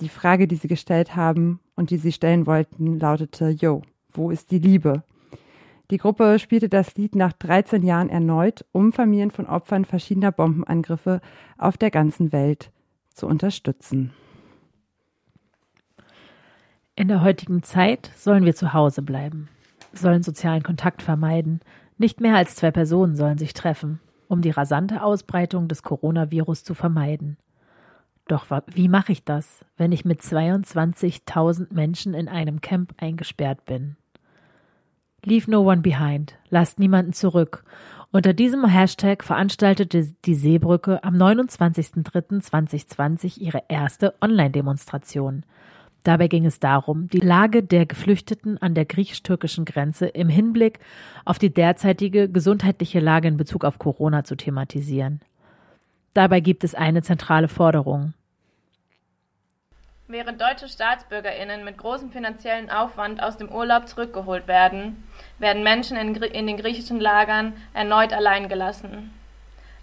die 0.00 0.08
Frage, 0.08 0.46
die 0.46 0.56
sie 0.56 0.68
gestellt 0.68 1.16
haben 1.16 1.60
und 1.74 1.90
die 1.90 1.98
sie 1.98 2.12
stellen 2.12 2.46
wollten, 2.46 2.98
lautete, 2.98 3.50
Yo, 3.50 3.82
wo 4.12 4.30
ist 4.30 4.50
die 4.50 4.58
Liebe? 4.58 5.02
Die 5.90 5.98
Gruppe 5.98 6.38
spielte 6.38 6.68
das 6.68 6.94
Lied 6.94 7.16
nach 7.16 7.32
13 7.32 7.82
Jahren 7.82 8.10
erneut, 8.10 8.64
um 8.70 8.92
Familien 8.92 9.32
von 9.32 9.46
Opfern 9.46 9.84
verschiedener 9.84 10.30
Bombenangriffe 10.30 11.20
auf 11.58 11.76
der 11.76 11.90
ganzen 11.90 12.32
Welt 12.32 12.70
zu 13.12 13.26
unterstützen. 13.26 14.12
In 17.00 17.08
der 17.08 17.22
heutigen 17.22 17.62
Zeit 17.62 18.10
sollen 18.14 18.44
wir 18.44 18.54
zu 18.54 18.74
Hause 18.74 19.00
bleiben, 19.00 19.48
sollen 19.94 20.22
sozialen 20.22 20.62
Kontakt 20.62 21.00
vermeiden, 21.00 21.60
nicht 21.96 22.20
mehr 22.20 22.36
als 22.36 22.56
zwei 22.56 22.70
Personen 22.70 23.16
sollen 23.16 23.38
sich 23.38 23.54
treffen, 23.54 24.00
um 24.28 24.42
die 24.42 24.50
rasante 24.50 25.02
Ausbreitung 25.02 25.66
des 25.66 25.82
Coronavirus 25.82 26.62
zu 26.62 26.74
vermeiden. 26.74 27.38
Doch 28.28 28.44
wie 28.66 28.90
mache 28.90 29.12
ich 29.12 29.24
das, 29.24 29.64
wenn 29.78 29.92
ich 29.92 30.04
mit 30.04 30.20
22.000 30.20 31.72
Menschen 31.72 32.12
in 32.12 32.28
einem 32.28 32.60
Camp 32.60 32.92
eingesperrt 32.98 33.64
bin? 33.64 33.96
Leave 35.24 35.50
no 35.50 35.62
one 35.62 35.80
behind, 35.80 36.34
lasst 36.50 36.78
niemanden 36.78 37.14
zurück. 37.14 37.64
Unter 38.12 38.34
diesem 38.34 38.66
Hashtag 38.66 39.24
veranstaltete 39.24 40.12
die 40.26 40.34
Seebrücke 40.34 41.02
am 41.02 41.14
29.03.2020 41.14 43.40
ihre 43.40 43.62
erste 43.68 44.12
Online-Demonstration. 44.20 45.46
Dabei 46.02 46.28
ging 46.28 46.46
es 46.46 46.60
darum, 46.60 47.08
die 47.08 47.18
Lage 47.18 47.62
der 47.62 47.84
Geflüchteten 47.84 48.56
an 48.58 48.74
der 48.74 48.86
griechisch-türkischen 48.86 49.64
Grenze 49.64 50.06
im 50.06 50.28
Hinblick 50.28 50.78
auf 51.24 51.38
die 51.38 51.52
derzeitige 51.52 52.28
gesundheitliche 52.28 53.00
Lage 53.00 53.28
in 53.28 53.36
Bezug 53.36 53.64
auf 53.64 53.78
Corona 53.78 54.24
zu 54.24 54.34
thematisieren. 54.34 55.20
Dabei 56.14 56.40
gibt 56.40 56.64
es 56.64 56.74
eine 56.74 57.02
zentrale 57.02 57.48
Forderung. 57.48 58.14
Während 60.08 60.40
deutsche 60.40 60.68
Staatsbürgerinnen 60.68 61.64
mit 61.64 61.78
großem 61.78 62.10
finanziellen 62.10 62.68
Aufwand 62.68 63.22
aus 63.22 63.36
dem 63.36 63.48
Urlaub 63.48 63.86
zurückgeholt 63.86 64.48
werden, 64.48 65.04
werden 65.38 65.62
Menschen 65.62 65.96
in, 65.96 66.16
in 66.16 66.48
den 66.48 66.56
griechischen 66.56 66.98
Lagern 66.98 67.52
erneut 67.74 68.12
allein 68.12 68.48
gelassen. 68.48 69.12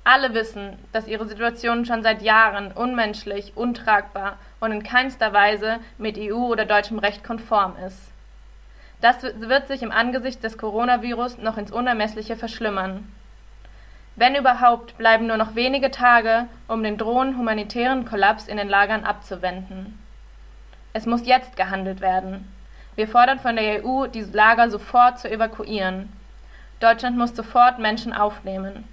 Alle 0.09 0.33
wissen, 0.33 0.77
dass 0.93 1.09
ihre 1.09 1.27
Situation 1.27 1.85
schon 1.85 2.01
seit 2.01 2.21
Jahren 2.21 2.71
unmenschlich, 2.71 3.57
untragbar 3.57 4.37
und 4.61 4.71
in 4.71 4.81
keinster 4.81 5.33
Weise 5.33 5.81
mit 5.97 6.17
EU 6.17 6.45
oder 6.45 6.63
deutschem 6.63 6.97
Recht 6.97 7.25
konform 7.25 7.75
ist. 7.85 7.99
Das 9.01 9.21
wird 9.21 9.67
sich 9.67 9.83
im 9.83 9.91
Angesicht 9.91 10.41
des 10.45 10.57
Coronavirus 10.57 11.39
noch 11.39 11.57
ins 11.57 11.73
Unermessliche 11.73 12.37
verschlimmern. 12.37 13.11
Wenn 14.15 14.35
überhaupt, 14.35 14.97
bleiben 14.97 15.27
nur 15.27 15.35
noch 15.35 15.55
wenige 15.55 15.91
Tage, 15.91 16.47
um 16.69 16.83
den 16.83 16.97
drohenden 16.97 17.37
humanitären 17.37 18.05
Kollaps 18.05 18.47
in 18.47 18.55
den 18.55 18.69
Lagern 18.69 19.03
abzuwenden. 19.03 19.99
Es 20.93 21.05
muss 21.05 21.27
jetzt 21.27 21.57
gehandelt 21.57 21.99
werden. 21.99 22.49
Wir 22.95 23.09
fordern 23.09 23.39
von 23.39 23.57
der 23.57 23.83
EU, 23.83 24.07
die 24.07 24.21
Lager 24.21 24.69
sofort 24.69 25.19
zu 25.19 25.29
evakuieren. 25.29 26.13
Deutschland 26.79 27.17
muss 27.17 27.35
sofort 27.35 27.77
Menschen 27.77 28.13
aufnehmen. 28.13 28.85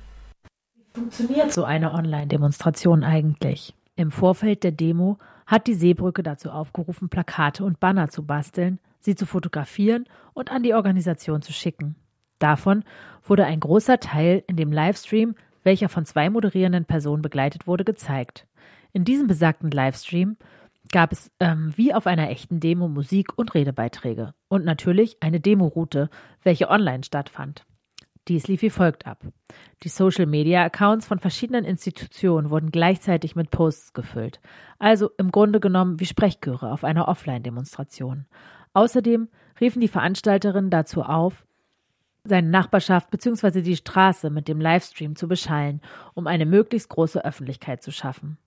Funktioniert 0.94 1.52
so 1.52 1.64
eine 1.64 1.92
Online-Demonstration 1.92 3.02
eigentlich? 3.02 3.74
Im 3.96 4.12
Vorfeld 4.12 4.62
der 4.62 4.70
Demo 4.70 5.18
hat 5.44 5.66
die 5.66 5.74
Seebrücke 5.74 6.22
dazu 6.22 6.52
aufgerufen, 6.52 7.08
Plakate 7.08 7.64
und 7.64 7.80
Banner 7.80 8.10
zu 8.10 8.24
basteln, 8.24 8.78
sie 9.00 9.16
zu 9.16 9.26
fotografieren 9.26 10.04
und 10.34 10.52
an 10.52 10.62
die 10.62 10.72
Organisation 10.72 11.42
zu 11.42 11.52
schicken. 11.52 11.96
Davon 12.38 12.84
wurde 13.24 13.44
ein 13.44 13.58
großer 13.58 13.98
Teil 13.98 14.44
in 14.46 14.54
dem 14.54 14.70
Livestream, 14.70 15.34
welcher 15.64 15.88
von 15.88 16.06
zwei 16.06 16.30
moderierenden 16.30 16.84
Personen 16.84 17.22
begleitet 17.22 17.66
wurde, 17.66 17.84
gezeigt. 17.84 18.46
In 18.92 19.04
diesem 19.04 19.26
besagten 19.26 19.72
Livestream 19.72 20.36
gab 20.92 21.10
es 21.10 21.32
ähm, 21.40 21.72
wie 21.74 21.92
auf 21.92 22.06
einer 22.06 22.30
echten 22.30 22.60
Demo 22.60 22.86
Musik 22.86 23.36
und 23.36 23.54
Redebeiträge 23.54 24.32
und 24.46 24.64
natürlich 24.64 25.16
eine 25.20 25.40
Demoroute, 25.40 26.08
welche 26.44 26.70
online 26.70 27.02
stattfand. 27.02 27.66
Dies 28.28 28.49
lief 28.49 28.62
wie 28.62 28.71
folgt 28.71 29.07
ab. 29.07 29.19
Die 29.83 29.88
Social-Media-Accounts 29.88 31.07
von 31.07 31.19
verschiedenen 31.19 31.64
Institutionen 31.64 32.49
wurden 32.49 32.71
gleichzeitig 32.71 33.37
mit 33.37 33.50
Posts 33.50 33.93
gefüllt, 33.93 34.40
also 34.78 35.11
im 35.19 35.31
Grunde 35.31 35.61
genommen 35.61 36.00
wie 36.00 36.07
Sprechchöre 36.07 36.73
auf 36.73 36.85
einer 36.85 37.07
Offline-Demonstration. 37.09 38.25
Außerdem 38.73 39.28
riefen 39.61 39.81
die 39.81 39.88
Veranstalterinnen 39.88 40.71
dazu 40.71 41.02
auf, 41.02 41.45
seine 42.25 42.49
Nachbarschaft 42.49 43.11
bzw. 43.11 43.61
die 43.61 43.76
Straße 43.76 44.31
mit 44.31 44.49
dem 44.49 44.59
Livestream 44.59 45.16
zu 45.16 45.28
beschallen, 45.28 45.83
um 46.14 46.26
eine 46.26 46.47
möglichst 46.47 46.88
große 46.88 47.23
Öffentlichkeit 47.23 47.83
zu 47.83 47.93
schaffen. 47.93 48.38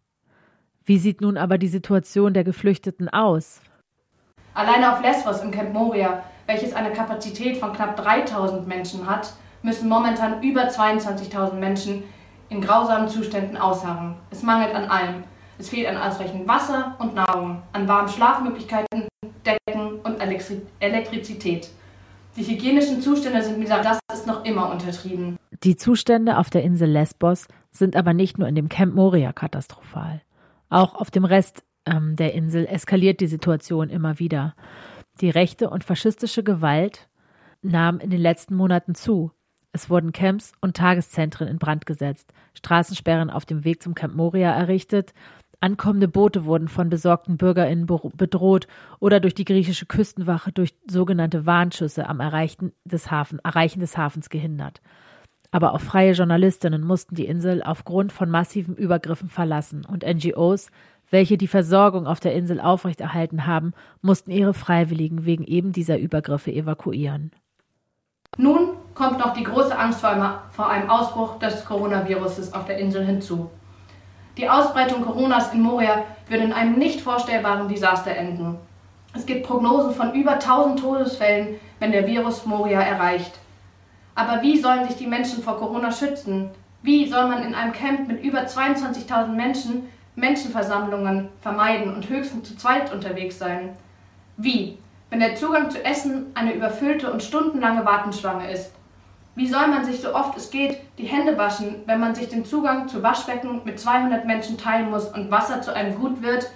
Wie 0.86 0.98
sieht 0.98 1.22
nun 1.22 1.38
aber 1.38 1.60
die 1.60 1.68
Situation 1.68 2.34
der 2.34 2.44
Geflüchteten 2.44 3.10
aus? 3.10 3.62
Alleine 4.56 4.92
auf 4.92 5.04
Lesbos 5.04 5.44
im 5.44 5.52
Camp 5.52 5.72
Moria, 5.72 6.24
welches 6.48 6.74
eine 6.74 6.92
Kapazität 6.92 7.58
von 7.58 7.74
knapp 7.74 7.96
3000 7.98 8.68
Menschen 8.68 9.08
hat, 9.08 9.34
müssen 9.62 9.90
momentan 9.90 10.42
über 10.42 10.68
22.000 10.68 11.54
Menschen 11.54 12.04
in 12.50 12.62
grausamen 12.62 13.10
Zuständen 13.10 13.58
ausharren. 13.58 14.16
Es 14.32 14.44
mangelt 14.44 14.74
an 14.74 14.86
allem. 14.86 15.24
Es 15.60 15.70
fehlt 15.70 15.88
an 15.88 15.98
ausreichend 15.98 16.48
Wasser 16.48 16.96
und 17.00 17.16
Nahrung, 17.16 17.64
an 17.74 17.88
warmen 17.88 18.10
Schlafmöglichkeiten, 18.10 19.08
Decken 19.46 20.00
und 20.04 20.22
Elektrizität. 20.22 21.70
Die 22.36 22.44
hygienischen 22.44 23.02
Zustände 23.02 23.42
sind 23.42 23.58
mit 23.58 23.70
das 23.70 24.00
ist 24.14 24.28
noch 24.28 24.46
immer 24.46 24.72
untertrieben. 24.72 25.38
Die 25.64 25.76
Zustände 25.76 26.38
auf 26.38 26.52
der 26.52 26.64
Insel 26.64 26.90
Lesbos 26.90 27.48
sind 27.72 27.96
aber 27.96 28.14
nicht 28.14 28.38
nur 28.38 28.48
in 28.48 28.54
dem 28.54 28.70
Camp 28.70 28.94
Moria 28.94 29.34
katastrophal. 29.34 30.22
Auch 30.70 30.94
auf 30.94 31.10
dem 31.10 31.26
Rest 31.26 31.64
ähm, 31.88 32.16
der 32.16 32.36
Insel 32.36 32.68
eskaliert 32.68 33.22
die 33.22 33.28
Situation 33.28 33.90
immer 33.90 34.20
wieder. 34.20 34.54
Die 35.20 35.32
rechte 35.32 35.70
und 35.72 35.84
faschistische 35.84 36.44
Gewalt 36.44 37.10
nahm 37.64 38.00
in 38.00 38.12
den 38.12 38.22
letzten 38.22 38.56
Monaten 38.56 38.94
zu. 38.94 39.32
Es 39.78 39.92
wurden 39.92 40.12
Camps 40.12 40.54
und 40.60 40.76
Tageszentren 40.76 41.48
in 41.48 41.60
Brand 41.60 41.86
gesetzt, 41.86 42.34
Straßensperren 42.56 43.30
auf 43.30 43.46
dem 43.46 43.64
Weg 43.64 43.84
zum 43.84 43.94
Camp 43.94 44.16
Moria 44.16 44.52
errichtet, 44.52 45.14
ankommende 45.60 46.08
Boote 46.08 46.46
wurden 46.46 46.68
von 46.68 46.90
besorgten 46.90 47.38
BürgerInnen 47.38 47.86
bedroht 47.86 48.68
oder 48.98 49.20
durch 49.20 49.36
die 49.36 49.46
griechische 49.46 49.86
Küstenwache 49.86 50.52
durch 50.52 50.74
sogenannte 50.90 51.46
Warnschüsse 51.46 52.10
am 52.10 52.22
Erreichen 52.22 52.72
des, 52.86 53.12
Hafen, 53.12 53.38
Erreichen 53.44 53.80
des 53.80 53.96
Hafens 53.96 54.32
gehindert. 54.32 54.82
Aber 55.52 55.76
auch 55.76 55.82
freie 55.82 56.14
Journalistinnen 56.14 56.84
mussten 56.84 57.14
die 57.14 57.28
Insel 57.28 57.62
aufgrund 57.62 58.12
von 58.12 58.32
massiven 58.32 58.76
Übergriffen 58.76 59.30
verlassen 59.30 59.86
und 59.86 60.04
NGOs, 60.04 60.72
welche 61.12 61.38
die 61.38 61.48
Versorgung 61.48 62.08
auf 62.08 62.20
der 62.20 62.34
Insel 62.34 62.60
aufrechterhalten 62.60 63.46
haben, 63.46 63.74
mussten 64.02 64.32
ihre 64.32 64.56
Freiwilligen 64.56 65.26
wegen 65.26 65.44
eben 65.44 65.72
dieser 65.72 66.00
Übergriffe 66.00 66.52
evakuieren. 66.52 67.30
Nun 68.40 68.70
kommt 68.98 69.20
noch 69.20 69.34
die 69.34 69.44
große 69.44 69.78
Angst 69.78 70.02
vor 70.02 70.70
einem 70.70 70.90
Ausbruch 70.90 71.38
des 71.38 71.64
Coronaviruses 71.66 72.54
auf 72.54 72.66
der 72.66 72.80
Insel 72.80 73.06
hinzu. 73.06 73.50
Die 74.38 74.50
Ausbreitung 74.50 75.06
Coronas 75.06 75.54
in 75.54 75.62
Moria 75.62 76.04
wird 76.28 76.42
in 76.42 76.52
einem 76.52 76.80
nicht 76.80 77.02
vorstellbaren 77.02 77.68
Desaster 77.68 78.12
enden. 78.12 78.58
Es 79.14 79.26
gibt 79.26 79.46
Prognosen 79.46 79.94
von 79.94 80.14
über 80.14 80.34
1000 80.34 80.80
Todesfällen, 80.80 81.60
wenn 81.80 81.92
der 81.92 82.08
Virus 82.08 82.46
Moria 82.46 82.82
erreicht. 82.82 83.34
Aber 84.16 84.42
wie 84.42 84.60
sollen 84.60 84.88
sich 84.88 84.98
die 84.98 85.08
Menschen 85.08 85.44
vor 85.44 85.60
Corona 85.60 85.92
schützen? 85.92 86.50
Wie 86.82 87.08
soll 87.08 87.28
man 87.28 87.44
in 87.44 87.54
einem 87.54 87.74
Camp 87.74 88.08
mit 88.08 88.24
über 88.24 88.42
22.000 88.42 89.28
Menschen 89.28 89.90
Menschenversammlungen 90.16 91.30
vermeiden 91.42 91.94
und 91.94 92.10
höchstens 92.10 92.50
zu 92.50 92.58
zweit 92.58 92.92
unterwegs 92.92 93.38
sein? 93.38 93.70
Wie, 94.38 94.80
wenn 95.12 95.20
der 95.20 95.36
Zugang 95.36 95.70
zu 95.70 95.84
Essen 95.86 96.32
eine 96.34 96.54
überfüllte 96.54 97.12
und 97.12 97.22
stundenlange 97.22 97.86
Wartenschlange 97.86 98.52
ist? 98.52 98.72
Wie 99.38 99.48
soll 99.48 99.68
man 99.68 99.86
sich 99.86 100.02
so 100.02 100.16
oft 100.16 100.36
es 100.36 100.50
geht 100.50 100.80
die 100.98 101.06
Hände 101.06 101.38
waschen, 101.38 101.84
wenn 101.86 102.00
man 102.00 102.16
sich 102.16 102.28
den 102.28 102.44
Zugang 102.44 102.88
zu 102.88 103.04
Waschbecken 103.04 103.62
mit 103.66 103.80
200 103.80 104.26
Menschen 104.26 104.58
teilen 104.58 104.90
muss 104.90 105.06
und 105.10 105.30
Wasser 105.30 105.62
zu 105.62 105.76
einem 105.76 105.94
Gut 105.94 106.24
wird, 106.24 106.50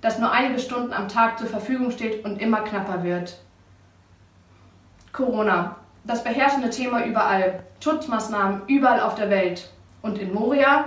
das 0.00 0.20
nur 0.20 0.30
einige 0.30 0.60
Stunden 0.60 0.92
am 0.92 1.08
Tag 1.08 1.40
zur 1.40 1.48
Verfügung 1.48 1.90
steht 1.90 2.24
und 2.24 2.40
immer 2.40 2.60
knapper 2.60 3.02
wird? 3.02 3.36
Corona 5.12 5.74
das 6.04 6.22
beherrschende 6.22 6.70
Thema 6.70 7.04
überall. 7.04 7.64
Schutzmaßnahmen 7.82 8.62
überall 8.68 9.00
auf 9.00 9.16
der 9.16 9.28
Welt. 9.30 9.68
Und 10.00 10.18
in 10.18 10.32
Moria 10.32 10.84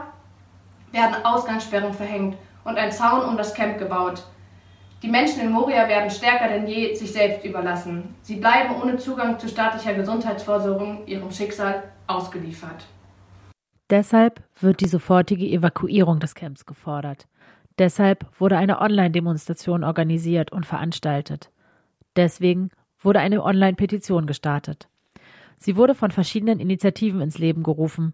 werden 0.94 1.26
Ausgangssperren 1.26 1.94
verhängt 1.94 2.38
und 2.64 2.78
ein 2.78 2.94
Zaun 2.94 3.28
um 3.28 3.36
das 3.36 3.54
Camp 3.54 3.80
gebaut. 3.80 4.24
Die 5.04 5.10
Menschen 5.10 5.42
in 5.42 5.52
Moria 5.52 5.88
werden 5.88 6.10
stärker 6.10 6.48
denn 6.48 6.68
je 6.68 6.96
sich 6.96 7.12
selbst 7.12 7.46
überlassen. 7.46 8.16
Sie 8.24 8.38
bleiben 8.38 8.82
ohne 8.82 8.98
Zugang 8.98 9.40
zu 9.40 9.48
staatlicher 9.48 9.94
Gesundheitsversorgung 9.94 11.06
ihrem 11.06 11.32
Schicksal 11.32 11.84
ausgeliefert. 12.08 12.88
Deshalb 13.90 14.44
wird 14.60 14.82
die 14.82 14.88
sofortige 14.88 15.46
Evakuierung 15.46 16.20
des 16.20 16.36
Camps 16.36 16.66
gefordert. 16.66 17.28
Deshalb 17.78 18.26
wurde 18.40 18.58
eine 18.58 18.82
Online-Demonstration 18.82 19.84
organisiert 19.84 20.52
und 20.52 20.66
veranstaltet. 20.66 21.52
Deswegen 22.16 22.70
wurde 23.00 23.20
eine 23.20 23.44
Online-Petition 23.44 24.26
gestartet. 24.26 24.90
Sie 25.60 25.76
wurde 25.76 25.94
von 25.94 26.12
verschiedenen 26.12 26.60
Initiativen 26.60 27.22
ins 27.22 27.38
Leben 27.38 27.64
gerufen 27.64 28.14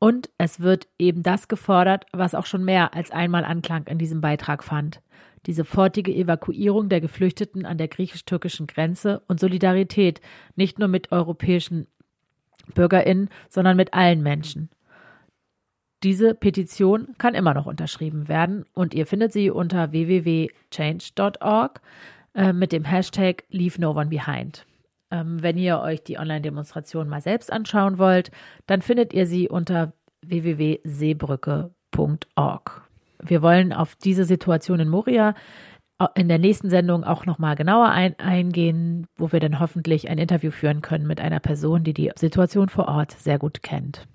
Und 0.00 0.28
es 0.36 0.60
wird 0.60 0.88
eben 0.98 1.22
das 1.22 1.48
gefordert, 1.48 2.04
was 2.12 2.34
auch 2.34 2.46
schon 2.46 2.64
mehr 2.64 2.94
als 2.94 3.10
einmal 3.10 3.44
Anklang 3.44 3.86
in 3.86 3.96
diesem 3.96 4.20
Beitrag 4.20 4.62
fand. 4.62 5.00
Die 5.46 5.52
sofortige 5.52 6.14
Evakuierung 6.14 6.88
der 6.88 7.00
Geflüchteten 7.00 7.66
an 7.66 7.78
der 7.78 7.88
griechisch-türkischen 7.88 8.66
Grenze 8.66 9.22
und 9.28 9.40
Solidarität 9.40 10.20
nicht 10.56 10.78
nur 10.78 10.88
mit 10.88 11.12
europäischen 11.12 11.86
BürgerInnen, 12.74 13.28
sondern 13.48 13.76
mit 13.76 13.92
allen 13.92 14.22
Menschen. 14.22 14.70
Diese 16.02 16.34
Petition 16.34 17.14
kann 17.18 17.34
immer 17.34 17.52
noch 17.54 17.66
unterschrieben 17.66 18.28
werden 18.28 18.64
und 18.74 18.94
ihr 18.94 19.06
findet 19.06 19.32
sie 19.32 19.50
unter 19.50 19.92
www.change.org 19.92 21.80
äh, 22.34 22.52
mit 22.52 22.72
dem 22.72 22.84
Hashtag 22.84 23.44
Leave 23.48 23.80
No 23.80 23.92
One 23.92 24.06
Behind. 24.06 24.66
Ähm, 25.10 25.42
wenn 25.42 25.56
ihr 25.56 25.80
euch 25.80 26.02
die 26.02 26.18
Online-Demonstration 26.18 27.08
mal 27.08 27.22
selbst 27.22 27.50
anschauen 27.52 27.98
wollt, 27.98 28.30
dann 28.66 28.82
findet 28.82 29.14
ihr 29.14 29.26
sie 29.26 29.48
unter 29.48 29.94
www.seebrücke.org. 30.22 32.83
Wir 33.26 33.42
wollen 33.42 33.72
auf 33.72 33.94
diese 33.96 34.24
Situation 34.24 34.80
in 34.80 34.88
Moria 34.88 35.34
in 36.16 36.28
der 36.28 36.38
nächsten 36.38 36.70
Sendung 36.70 37.04
auch 37.04 37.24
nochmal 37.24 37.56
genauer 37.56 37.88
ein, 37.88 38.18
eingehen, 38.18 39.06
wo 39.16 39.32
wir 39.32 39.40
dann 39.40 39.60
hoffentlich 39.60 40.08
ein 40.08 40.18
Interview 40.18 40.50
führen 40.50 40.82
können 40.82 41.06
mit 41.06 41.20
einer 41.20 41.40
Person, 41.40 41.84
die 41.84 41.94
die 41.94 42.10
Situation 42.16 42.68
vor 42.68 42.88
Ort 42.88 43.12
sehr 43.12 43.38
gut 43.38 43.62
kennt. 43.62 44.06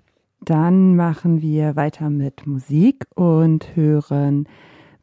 Dann 0.42 0.96
machen 0.96 1.42
wir 1.42 1.76
weiter 1.76 2.10
mit 2.10 2.46
Musik 2.46 3.06
und 3.14 3.74
hören 3.76 4.46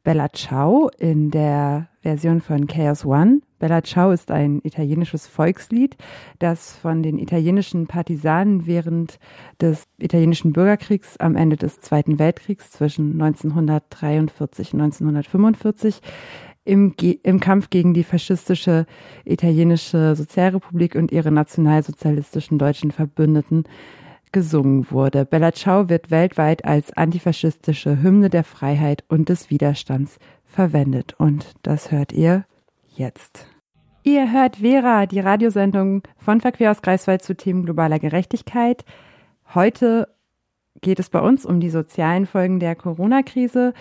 Bella 0.08 0.30
Ciao 0.32 0.90
in 1.00 1.32
der 1.32 1.90
Version 2.00 2.40
von 2.40 2.66
Chaos 2.68 3.04
One. 3.04 3.42
Bella 3.60 3.84
Ciao 3.84 4.12
ist 4.12 4.32
ein 4.32 4.62
italienisches 4.64 5.28
Volkslied, 5.28 5.98
das 6.40 6.78
von 6.78 7.04
den 7.04 7.18
italienischen 7.18 7.88
Partisanen 7.88 8.66
während 8.68 9.20
des 9.60 9.84
italienischen 9.98 10.54
Bürgerkriegs 10.54 11.18
am 11.18 11.36
Ende 11.36 11.58
des 11.58 11.82
Zweiten 11.82 12.20
Weltkriegs 12.20 12.72
zwischen 12.72 13.22
1943 13.22 14.76
und 14.76 14.80
1945 14.80 16.00
im, 16.64 16.96
im 17.24 17.40
Kampf 17.42 17.70
gegen 17.70 17.94
die 17.94 18.06
faschistische 18.06 18.86
italienische 19.26 20.16
Sozialrepublik 20.16 20.96
und 20.96 21.12
ihre 21.12 21.34
nationalsozialistischen 21.34 22.58
deutschen 22.58 22.92
Verbündeten 22.92 23.66
gesungen 24.32 24.92
wurde. 24.92 25.26
Bella 25.26 25.52
Ciao 25.52 25.90
wird 25.90 26.12
weltweit 26.12 26.66
als 26.66 26.96
antifaschistische 26.96 28.02
Hymne 28.02 28.30
der 28.30 28.44
Freiheit 28.44 29.04
und 29.08 29.30
des 29.30 29.50
Widerstands 29.50 30.20
verwendet. 30.46 31.16
Und 31.18 31.54
das 31.64 31.92
hört 31.92 32.12
ihr 32.12 32.46
jetzt. 32.96 33.48
Ihr 34.04 34.32
hört 34.32 34.58
Vera, 34.58 35.06
die 35.06 35.20
Radiosendung 35.20 36.02
von 36.18 36.40
Verquer 36.40 36.72
aus 36.72 36.82
Greifswald 36.82 37.22
zu 37.22 37.36
Themen 37.36 37.66
globaler 37.66 38.00
Gerechtigkeit. 38.00 38.86
Heute 39.54 40.08
geht 40.82 41.00
es 41.00 41.10
bei 41.10 41.20
uns 41.20 41.46
um 41.46 41.60
die 41.60 41.70
sozialen 41.70 42.26
Folgen 42.26 42.60
der 42.60 42.76
Corona-Krise. 42.76 43.74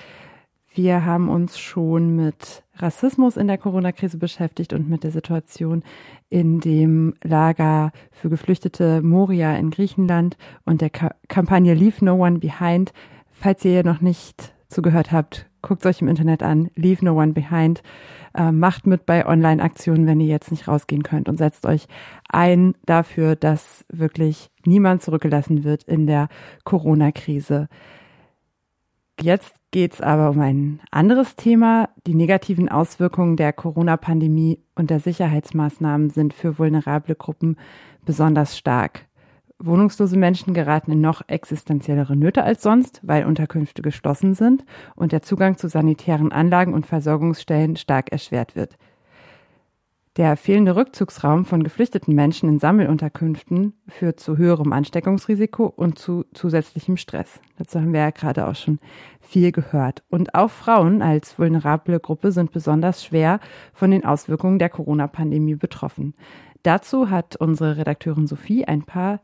Wir 0.77 1.07
haben 1.07 1.31
uns 1.31 1.59
schon 1.59 2.17
mit 2.17 2.63
Rassismus 2.75 3.39
in 3.39 3.47
der 3.47 3.57
Corona-Krise 3.57 4.19
beschäftigt 4.19 4.75
und 4.75 4.91
mit 4.91 5.05
der 5.05 5.11
Situation 5.11 5.83
in 6.29 6.61
dem 6.61 7.15
Lager 7.25 7.93
für 8.13 8.29
Geflüchtete 8.29 9.01
Moria 9.01 9.57
in 9.57 9.71
Griechenland 9.71 10.37
und 10.67 10.83
der 10.83 10.91
Ka 10.91 11.15
Kampagne 11.29 11.73
Leave 11.73 12.05
No 12.05 12.23
One 12.23 12.41
Behind. 12.41 12.93
Falls 13.31 13.65
ihr 13.65 13.85
noch 13.85 14.03
nicht 14.03 14.53
zugehört 14.69 15.13
habt, 15.13 15.47
guckt 15.63 15.87
euch 15.87 16.03
im 16.03 16.09
Internet 16.09 16.43
an, 16.43 16.69
Leave 16.75 17.03
No 17.03 17.19
One 17.19 17.33
Behind. 17.33 17.83
Äh, 18.35 18.53
macht 18.53 18.87
mit 18.87 19.07
bei 19.07 19.27
Online-Aktionen, 19.27 20.07
wenn 20.07 20.21
ihr 20.21 20.27
jetzt 20.27 20.51
nicht 20.51 20.69
rausgehen 20.69 21.03
könnt 21.03 21.31
und 21.31 21.39
setzt 21.39 21.65
euch 21.65 21.87
ein 22.29 22.75
dafür, 22.85 23.35
dass 23.35 23.87
wirklich 23.89 24.51
niemand 24.67 25.03
zurückgelassen 25.03 25.65
wird 25.65 25.85
in 25.85 26.07
der 26.07 26.29
Corona-Krise. 26.65 27.71
Jetzt 29.27 29.57
geht 29.73 29.95
es 29.95 30.01
aber 30.01 30.31
um 30.31 30.39
ein 30.39 30.79
anderes 30.93 31.35
Thema. 31.35 31.89
Die 32.07 32.15
negativen 32.15 32.69
Auswirkungen 32.69 33.37
der 33.37 33.53
Corona-Pandemie 33.53 34.61
und 34.77 34.89
der 34.89 35.01
Sicherheitsmaßnahmen 35.01 36.11
sind 36.11 36.33
für 36.33 36.61
vulnerable 36.61 37.17
Gruppen 37.17 37.57
besonders 38.05 38.57
stark. 38.57 39.07
Wohnungslose 39.59 40.17
Menschen 40.17 40.55
geraten 40.55 40.93
in 40.93 41.01
noch 41.01 41.23
existenziellere 41.27 42.15
Nöte 42.15 42.45
als 42.45 42.63
sonst, 42.63 43.01
weil 43.03 43.27
Unterkünfte 43.27 43.83
geschlossen 43.83 44.35
sind 44.35 44.65
und 44.95 45.11
der 45.11 45.23
Zugang 45.23 45.57
zu 45.57 45.69
sanitären 45.69 46.31
Anlagen 46.31 46.73
und 46.73 46.87
Versorgungsstellen 46.87 47.75
stark 47.75 48.13
erschwert 48.13 48.55
wird. 48.55 48.79
Der 50.17 50.39
fehlende 50.39 50.77
Rückzugsraum 50.77 51.45
von 51.45 51.63
geflüchteten 51.63 52.15
Menschen 52.15 52.49
in 52.49 52.59
Sammelunterkünften 52.59 53.75
führt 53.87 54.19
zu 54.19 54.39
höherem 54.39 54.73
Ansteckungsrisiko 54.73 55.67
und 55.67 55.99
zu 55.99 56.25
zusätzlichem 56.33 56.97
Stress. 56.97 57.39
Dazu 57.59 57.81
haben 57.81 57.93
wir 57.93 58.01
ja 58.01 58.11
gerade 58.11 58.47
auch 58.47 58.55
schon 58.55 58.79
viel 59.21 59.53
gehört. 59.53 60.05
Und 60.09 60.35
auch 60.35 60.51
Frauen 60.51 61.03
als 61.03 61.39
vulnerable 61.39 62.01
Gruppe 62.01 62.33
sind 62.33 62.51
besonders 62.51 63.05
schwer 63.05 63.41
von 63.75 63.91
den 63.91 64.07
Auswirkungen 64.07 64.59
der 64.59 64.71
Corona-Pandemie 64.71 65.57
betroffen. 65.57 66.15
Dazu 66.63 67.11
hat 67.11 67.37
unsere 67.37 67.77
Redakteurin 67.77 68.27
Sophie 68.27 68.65
ein 68.65 68.85
paar 68.85 69.21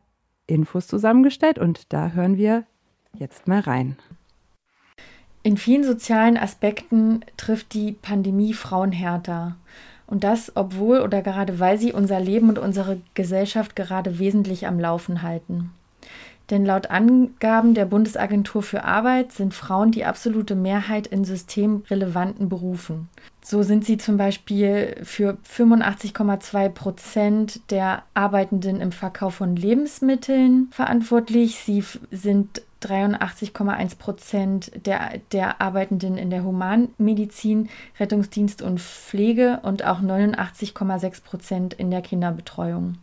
Infos 0.47 0.89
zusammengestellt 0.89 1.59
und 1.59 1.91
da 1.95 2.11
hören 2.11 2.37
wir 2.37 2.65
jetzt 3.15 3.49
mal 3.49 3.61
rein. 3.61 3.97
In 5.43 5.57
vielen 5.57 5.85
sozialen 5.85 6.37
Aspekten 6.37 7.25
trifft 7.39 7.73
die 7.73 7.93
Pandemie 7.93 8.53
Frauen 8.53 8.93
härter. 8.93 9.57
Und 10.13 10.25
das, 10.25 10.53
obwohl 10.57 11.01
oder 11.01 11.23
gerade 11.23 11.59
weil 11.59 11.79
sie 11.79 11.95
unser 11.95 12.21
Leben 12.21 12.51
und 12.51 12.59
unsere 12.59 12.99
Gesellschaft 13.15 13.75
gerade 13.75 14.19
wesentlich 14.19 14.67
am 14.67 14.79
Laufen 14.79 15.23
halten. 15.23 15.71
Denn 16.51 16.67
laut 16.67 16.91
Angaben 16.91 17.73
der 17.73 17.87
Bundesagentur 17.87 18.63
für 18.63 18.85
Arbeit 18.85 19.33
sind 19.33 19.55
Frauen 19.55 19.91
die 19.91 20.05
absolute 20.05 20.55
Mehrheit 20.55 21.07
in 21.07 21.25
systemrelevanten 21.25 22.51
Berufen. 22.51 23.09
So 23.41 23.63
sind 23.63 23.87
sie 23.87 23.97
zum 23.97 24.19
Beispiel 24.19 24.97
für 25.03 25.39
85,2 25.51 26.69
Prozent 26.69 27.61
der 27.71 28.03
Arbeitenden 28.13 28.83
im 28.83 28.93
Verkauf 28.93 29.37
von 29.37 29.57
Lebensmitteln 29.57 30.69
verantwortlich. 30.73 31.57
Sie 31.57 31.83
sind 32.11 32.61
83,1 32.83 33.97
Prozent 33.99 34.87
der, 34.87 35.21
der 35.33 35.61
Arbeitenden 35.61 36.19
in 36.19 36.31
der 36.31 36.45
Humanmedizin, 36.45 37.69
Rettungsdienst 37.99 38.63
und 38.63 38.81
Pflege 38.81 39.61
und 39.63 39.85
auch 39.85 40.01
89,6 40.01 41.23
Prozent 41.23 41.75
in 41.75 41.91
der 41.91 42.03
Kinderbetreuung. 42.03 42.99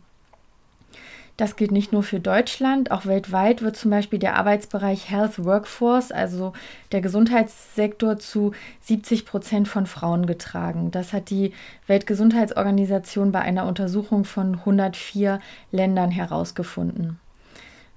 Das 1.40 1.56
gilt 1.56 1.72
nicht 1.72 1.90
nur 1.90 2.02
für 2.02 2.20
Deutschland, 2.20 2.90
auch 2.90 3.06
weltweit 3.06 3.62
wird 3.62 3.74
zum 3.74 3.90
Beispiel 3.90 4.18
der 4.18 4.36
Arbeitsbereich 4.36 5.08
Health 5.08 5.42
Workforce, 5.42 6.12
also 6.12 6.52
der 6.92 7.00
Gesundheitssektor, 7.00 8.18
zu 8.18 8.52
70 8.82 9.24
Prozent 9.24 9.66
von 9.66 9.86
Frauen 9.86 10.26
getragen. 10.26 10.90
Das 10.90 11.14
hat 11.14 11.30
die 11.30 11.54
Weltgesundheitsorganisation 11.86 13.32
bei 13.32 13.40
einer 13.40 13.64
Untersuchung 13.64 14.26
von 14.26 14.56
104 14.56 15.40
Ländern 15.72 16.10
herausgefunden. 16.10 17.18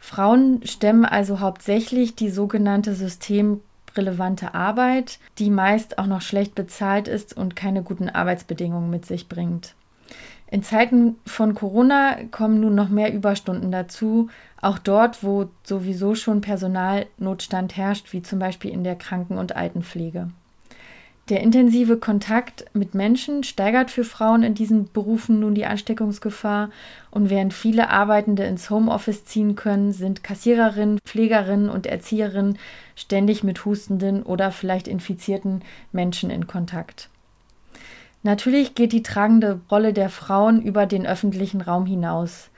Frauen 0.03 0.59
stemmen 0.65 1.05
also 1.05 1.39
hauptsächlich 1.39 2.13
die 2.13 2.29
sogenannte 2.29 2.93
systemrelevante 2.93 4.53
Arbeit, 4.53 5.17
die 5.39 5.49
meist 5.49 5.97
auch 5.97 6.07
noch 6.07 6.19
schlecht 6.19 6.55
bezahlt 6.55 7.07
ist 7.07 7.37
und 7.37 7.55
keine 7.55 7.83
guten 7.83 8.09
Arbeitsbedingungen 8.09 8.89
mit 8.89 9.05
sich 9.05 9.29
bringt. 9.29 9.75
In 10.51 10.61
Zeiten 10.61 11.15
von 11.25 11.55
Corona 11.55 12.17
kommen 12.31 12.59
nun 12.59 12.75
noch 12.75 12.89
mehr 12.89 13.13
Überstunden 13.13 13.71
dazu, 13.71 14.27
auch 14.61 14.77
dort, 14.77 15.23
wo 15.23 15.49
sowieso 15.63 16.15
schon 16.15 16.41
Personalnotstand 16.41 17.77
herrscht, 17.77 18.11
wie 18.11 18.21
zum 18.21 18.39
Beispiel 18.39 18.71
in 18.71 18.83
der 18.83 18.97
Kranken- 18.97 19.37
und 19.37 19.55
Altenpflege. 19.55 20.31
Der 21.29 21.39
intensive 21.39 21.95
Kontakt 21.95 22.65
mit 22.73 22.95
Menschen 22.95 23.45
steigert 23.45 23.89
für 23.89 24.03
Frauen 24.03 24.43
in 24.43 24.55
diesen 24.55 24.91
Berufen 24.91 25.39
nun 25.39 25.55
die 25.55 25.65
Ansteckungsgefahr 25.65 26.69
und 27.11 27.29
während 27.29 27.53
viele 27.53 27.89
Arbeitende 27.89 28.43
ins 28.43 28.69
Homeoffice 28.69 29.23
ziehen 29.23 29.55
können, 29.55 29.93
sind 29.93 30.21
Kassiererinnen, 30.21 30.99
Pflegerinnen 31.05 31.69
und 31.69 31.85
Erzieherinnen 31.85 32.57
ständig 32.97 33.41
mit 33.41 33.63
hustenden 33.63 34.23
oder 34.23 34.51
vielleicht 34.51 34.89
infizierten 34.89 35.61
Menschen 35.93 36.29
in 36.29 36.45
Kontakt. 36.45 37.09
Natürlich 38.23 38.75
geht 38.75 38.91
die 38.91 39.03
tragende 39.03 39.61
Rolle 39.71 39.93
der 39.93 40.09
Frauen 40.09 40.61
über 40.61 40.85
den 40.85 41.05
öffentlichen 41.05 41.61
Raum 41.61 41.85
hinaus. 41.85 42.49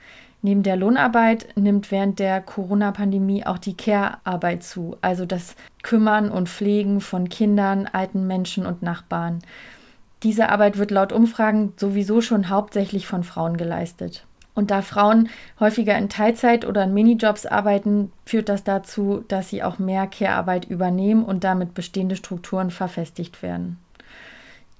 Neben 0.46 0.62
der 0.62 0.76
Lohnarbeit 0.76 1.48
nimmt 1.56 1.90
während 1.90 2.20
der 2.20 2.40
Corona-Pandemie 2.40 3.44
auch 3.44 3.58
die 3.58 3.76
Care-Arbeit 3.76 4.62
zu, 4.62 4.96
also 5.00 5.26
das 5.26 5.56
Kümmern 5.82 6.30
und 6.30 6.48
Pflegen 6.48 7.00
von 7.00 7.28
Kindern, 7.28 7.88
alten 7.92 8.28
Menschen 8.28 8.64
und 8.64 8.80
Nachbarn. 8.80 9.40
Diese 10.22 10.48
Arbeit 10.48 10.78
wird 10.78 10.92
laut 10.92 11.10
Umfragen 11.12 11.72
sowieso 11.76 12.20
schon 12.20 12.48
hauptsächlich 12.48 13.08
von 13.08 13.24
Frauen 13.24 13.56
geleistet. 13.56 14.24
Und 14.54 14.70
da 14.70 14.82
Frauen 14.82 15.30
häufiger 15.58 15.98
in 15.98 16.08
Teilzeit 16.08 16.64
oder 16.64 16.84
in 16.84 16.94
Minijobs 16.94 17.44
arbeiten, 17.44 18.12
führt 18.24 18.48
das 18.48 18.62
dazu, 18.62 19.24
dass 19.26 19.48
sie 19.48 19.64
auch 19.64 19.80
mehr 19.80 20.06
Care-Arbeit 20.06 20.66
übernehmen 20.66 21.24
und 21.24 21.42
damit 21.42 21.74
bestehende 21.74 22.14
Strukturen 22.14 22.70
verfestigt 22.70 23.42
werden. 23.42 23.78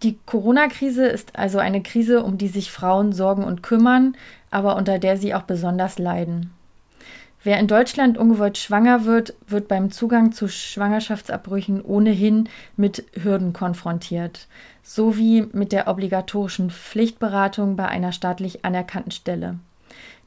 Die 0.02 0.18
Corona-Krise 0.26 1.06
ist 1.06 1.38
also 1.38 1.58
eine 1.58 1.82
Krise, 1.82 2.22
um 2.22 2.36
die 2.36 2.48
sich 2.48 2.70
Frauen 2.70 3.12
sorgen 3.12 3.44
und 3.44 3.62
kümmern, 3.62 4.14
aber 4.56 4.74
unter 4.76 4.98
der 4.98 5.18
sie 5.18 5.34
auch 5.34 5.42
besonders 5.42 5.98
leiden. 5.98 6.50
Wer 7.42 7.60
in 7.60 7.66
Deutschland 7.66 8.16
ungewollt 8.16 8.56
schwanger 8.56 9.04
wird, 9.04 9.34
wird 9.46 9.68
beim 9.68 9.90
Zugang 9.90 10.32
zu 10.32 10.48
Schwangerschaftsabbrüchen 10.48 11.82
ohnehin 11.82 12.48
mit 12.74 13.04
Hürden 13.12 13.52
konfrontiert, 13.52 14.48
sowie 14.82 15.46
mit 15.52 15.72
der 15.72 15.88
obligatorischen 15.88 16.70
Pflichtberatung 16.70 17.76
bei 17.76 17.86
einer 17.86 18.12
staatlich 18.12 18.64
anerkannten 18.64 19.10
Stelle. 19.10 19.56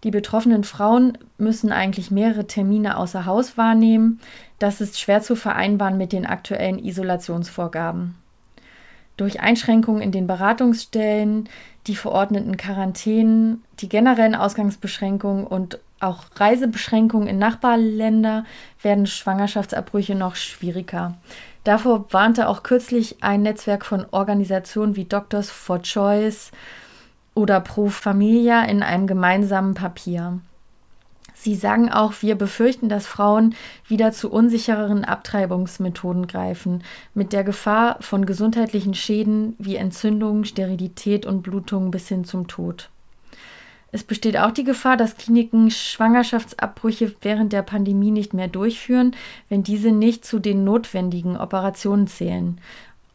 Die 0.04 0.12
betroffenen 0.12 0.64
Frauen 0.64 1.18
müssen 1.40 1.72
eigentlich 1.72 2.12
mehrere 2.12 2.46
Termine 2.46 2.98
außer 2.98 3.26
Haus 3.26 3.58
wahrnehmen. 3.58 4.20
Das 4.60 4.80
ist 4.80 5.00
schwer 5.00 5.24
zu 5.24 5.36
vereinbaren 5.36 5.98
mit 5.98 6.14
den 6.14 6.28
aktuellen 6.28 6.78
Isolationsvorgaben. 6.78 8.14
Durch 9.20 9.42
Einschränkungen 9.42 10.02
in 10.02 10.14
den 10.14 10.28
Beratungsstellen, 10.28 11.50
die 11.88 11.98
verordneten 11.98 12.56
Quarantänen, 12.56 13.66
die 13.82 13.90
generellen 13.90 14.34
Ausgangsbeschränkungen 14.34 15.46
und 15.46 15.78
auch 16.00 16.24
Reisebeschränkungen 16.38 17.28
in 17.28 17.38
Nachbarländer 17.38 18.46
werden 18.82 19.08
Schwangerschaftsabbrüche 19.08 20.16
noch 20.16 20.36
schwieriger. 20.36 21.18
Davor 21.66 22.06
warnte 22.14 22.48
auch 22.48 22.64
kürzlich 22.64 23.18
ein 23.20 23.42
Netzwerk 23.42 23.86
von 23.86 24.06
Organisationen 24.12 24.96
wie 24.96 25.04
Doctors 25.04 25.50
for 25.50 25.82
Choice 25.82 26.52
oder 27.36 27.60
Pro 27.60 27.90
Familia 27.90 28.64
in 28.64 28.84
einem 28.84 29.06
gemeinsamen 29.06 29.74
Papier. 29.74 30.40
Sie 31.42 31.56
sagen 31.56 31.90
auch, 31.90 32.16
wir 32.22 32.36
befürchten, 32.36 32.90
dass 32.90 33.08
Frauen 33.08 33.56
wieder 33.88 34.12
zu 34.12 34.30
unsichereren 34.30 35.06
Abtreibungsmethoden 35.06 36.28
greifen, 36.28 36.84
mit 37.14 37.32
der 37.32 37.46
Gefahr 37.46 37.96
von 38.02 38.26
gesundheitlichen 38.26 38.94
Schäden 38.94 39.56
wie 39.58 39.78
Entzündung, 39.78 40.44
Sterilität 40.44 41.26
und 41.26 41.42
Blutung 41.42 41.92
bis 41.92 42.10
hin 42.10 42.26
zum 42.26 42.50
Tod. 42.50 42.90
Es 43.94 44.04
besteht 44.04 44.38
auch 44.38 44.52
die 44.52 44.66
Gefahr, 44.66 44.98
dass 44.98 45.16
Kliniken 45.16 45.72
Schwangerschaftsabbrüche 45.72 47.16
während 47.22 47.54
der 47.54 47.62
Pandemie 47.62 48.12
nicht 48.12 48.34
mehr 48.34 48.50
durchführen, 48.50 49.16
wenn 49.48 49.64
diese 49.64 49.92
nicht 49.92 50.26
zu 50.26 50.40
den 50.40 50.66
notwendigen 50.66 51.38
Operationen 51.38 52.08
zählen. 52.08 52.60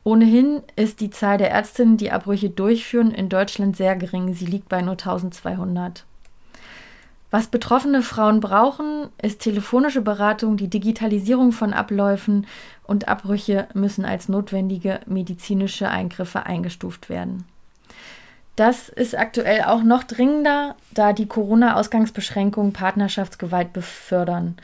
Ohnehin 0.03 0.63
ist 0.77 1.01
die 1.01 1.11
Zahl 1.11 1.37
der 1.37 1.51
Ärztinnen, 1.51 1.99
die 1.99 2.11
Abbrüche 2.11 2.49
durchführen, 2.49 3.11
in 3.11 3.29
Deutschland 3.29 3.77
sehr 3.77 3.97
gering. 3.97 4.33
Sie 4.33 4.47
liegt 4.47 4.71
bei 4.71 4.81
nur 4.81 4.93
1200. 4.93 6.07
Was 7.35 7.49
betroffene 7.49 8.03
Frauen 8.03 8.39
brauchen, 8.39 9.09
ist 9.21 9.41
telefonische 9.41 10.03
Beratung, 10.03 10.57
die 10.57 10.71
Digitalisierung 10.71 11.51
von 11.51 11.73
Abläufen 11.73 12.47
und 12.85 13.09
Abbrüche 13.09 13.67
müssen 13.75 14.05
als 14.05 14.29
notwendige 14.29 15.01
medizinische 15.07 15.89
Eingriffe 15.89 16.47
eingestuft 16.47 17.09
werden. 17.09 17.43
Das 18.55 18.89
ist 18.89 19.19
aktuell 19.19 19.63
auch 19.63 19.83
noch 19.83 20.05
dringender, 20.05 20.77
da 20.93 21.13
die 21.13 21.27
Corona-Ausgangsbeschränkungen 21.27 22.73
Partnerschaftsgewalt 22.73 23.73
befördern. 23.73 24.55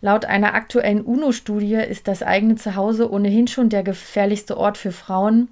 Laut 0.00 0.24
einer 0.24 0.54
aktuellen 0.54 1.02
UNO-Studie 1.02 1.76
ist 1.76 2.08
das 2.08 2.24
eigene 2.24 2.56
Zuhause 2.56 3.08
ohnehin 3.08 3.46
schon 3.46 3.68
der 3.68 3.84
gefährlichste 3.84 4.56
Ort 4.56 4.78
für 4.78 4.90
Frauen. 4.90 5.46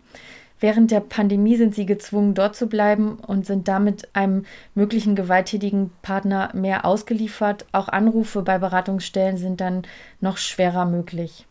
Während 0.60 0.90
der 0.90 1.00
Pandemie 1.00 1.56
sind 1.56 1.74
sie 1.74 1.84
gezwungen, 1.84 2.34
dort 2.34 2.56
zu 2.56 2.68
bleiben 2.68 3.16
und 3.16 3.44
sind 3.44 3.68
damit 3.68 4.08
einem 4.14 4.46
möglichen 4.74 5.14
gewalttätigen 5.14 5.90
Partner 6.02 6.50
mehr 6.54 6.84
ausgeliefert. 6.84 7.66
Auch 7.72 7.88
Anrufe 7.88 8.42
bei 8.42 8.58
Beratungsstellen 8.58 9.36
sind 9.36 9.60
dann 9.60 9.82
noch 10.20 10.38
schwerer 10.38 10.86
möglich. 10.86 11.46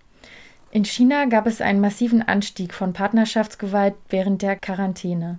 In 0.71 0.85
China 0.85 1.25
gab 1.25 1.45
es 1.45 1.61
einen 1.61 1.81
massiven 1.81 2.23
Anstieg 2.23 2.73
von 2.73 2.93
Partnerschaftsgewalt 2.93 3.93
während 4.09 4.41
der 4.41 4.55
Quarantäne. 4.55 5.37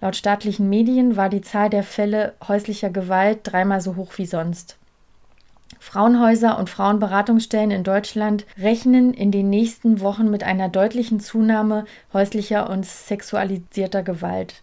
Laut 0.00 0.14
staatlichen 0.14 0.68
Medien 0.68 1.16
war 1.16 1.28
die 1.28 1.40
Zahl 1.40 1.70
der 1.70 1.82
Fälle 1.82 2.34
häuslicher 2.46 2.90
Gewalt 2.90 3.40
dreimal 3.42 3.80
so 3.80 3.96
hoch 3.96 4.12
wie 4.16 4.26
sonst. 4.26 4.76
Frauenhäuser 5.78 6.58
und 6.58 6.70
Frauenberatungsstellen 6.70 7.70
in 7.70 7.84
Deutschland 7.84 8.46
rechnen 8.58 9.14
in 9.14 9.30
den 9.30 9.50
nächsten 9.50 10.00
Wochen 10.00 10.30
mit 10.30 10.44
einer 10.44 10.68
deutlichen 10.68 11.20
Zunahme 11.20 11.84
häuslicher 12.12 12.68
und 12.70 12.86
sexualisierter 12.86 14.02
Gewalt. 14.02 14.62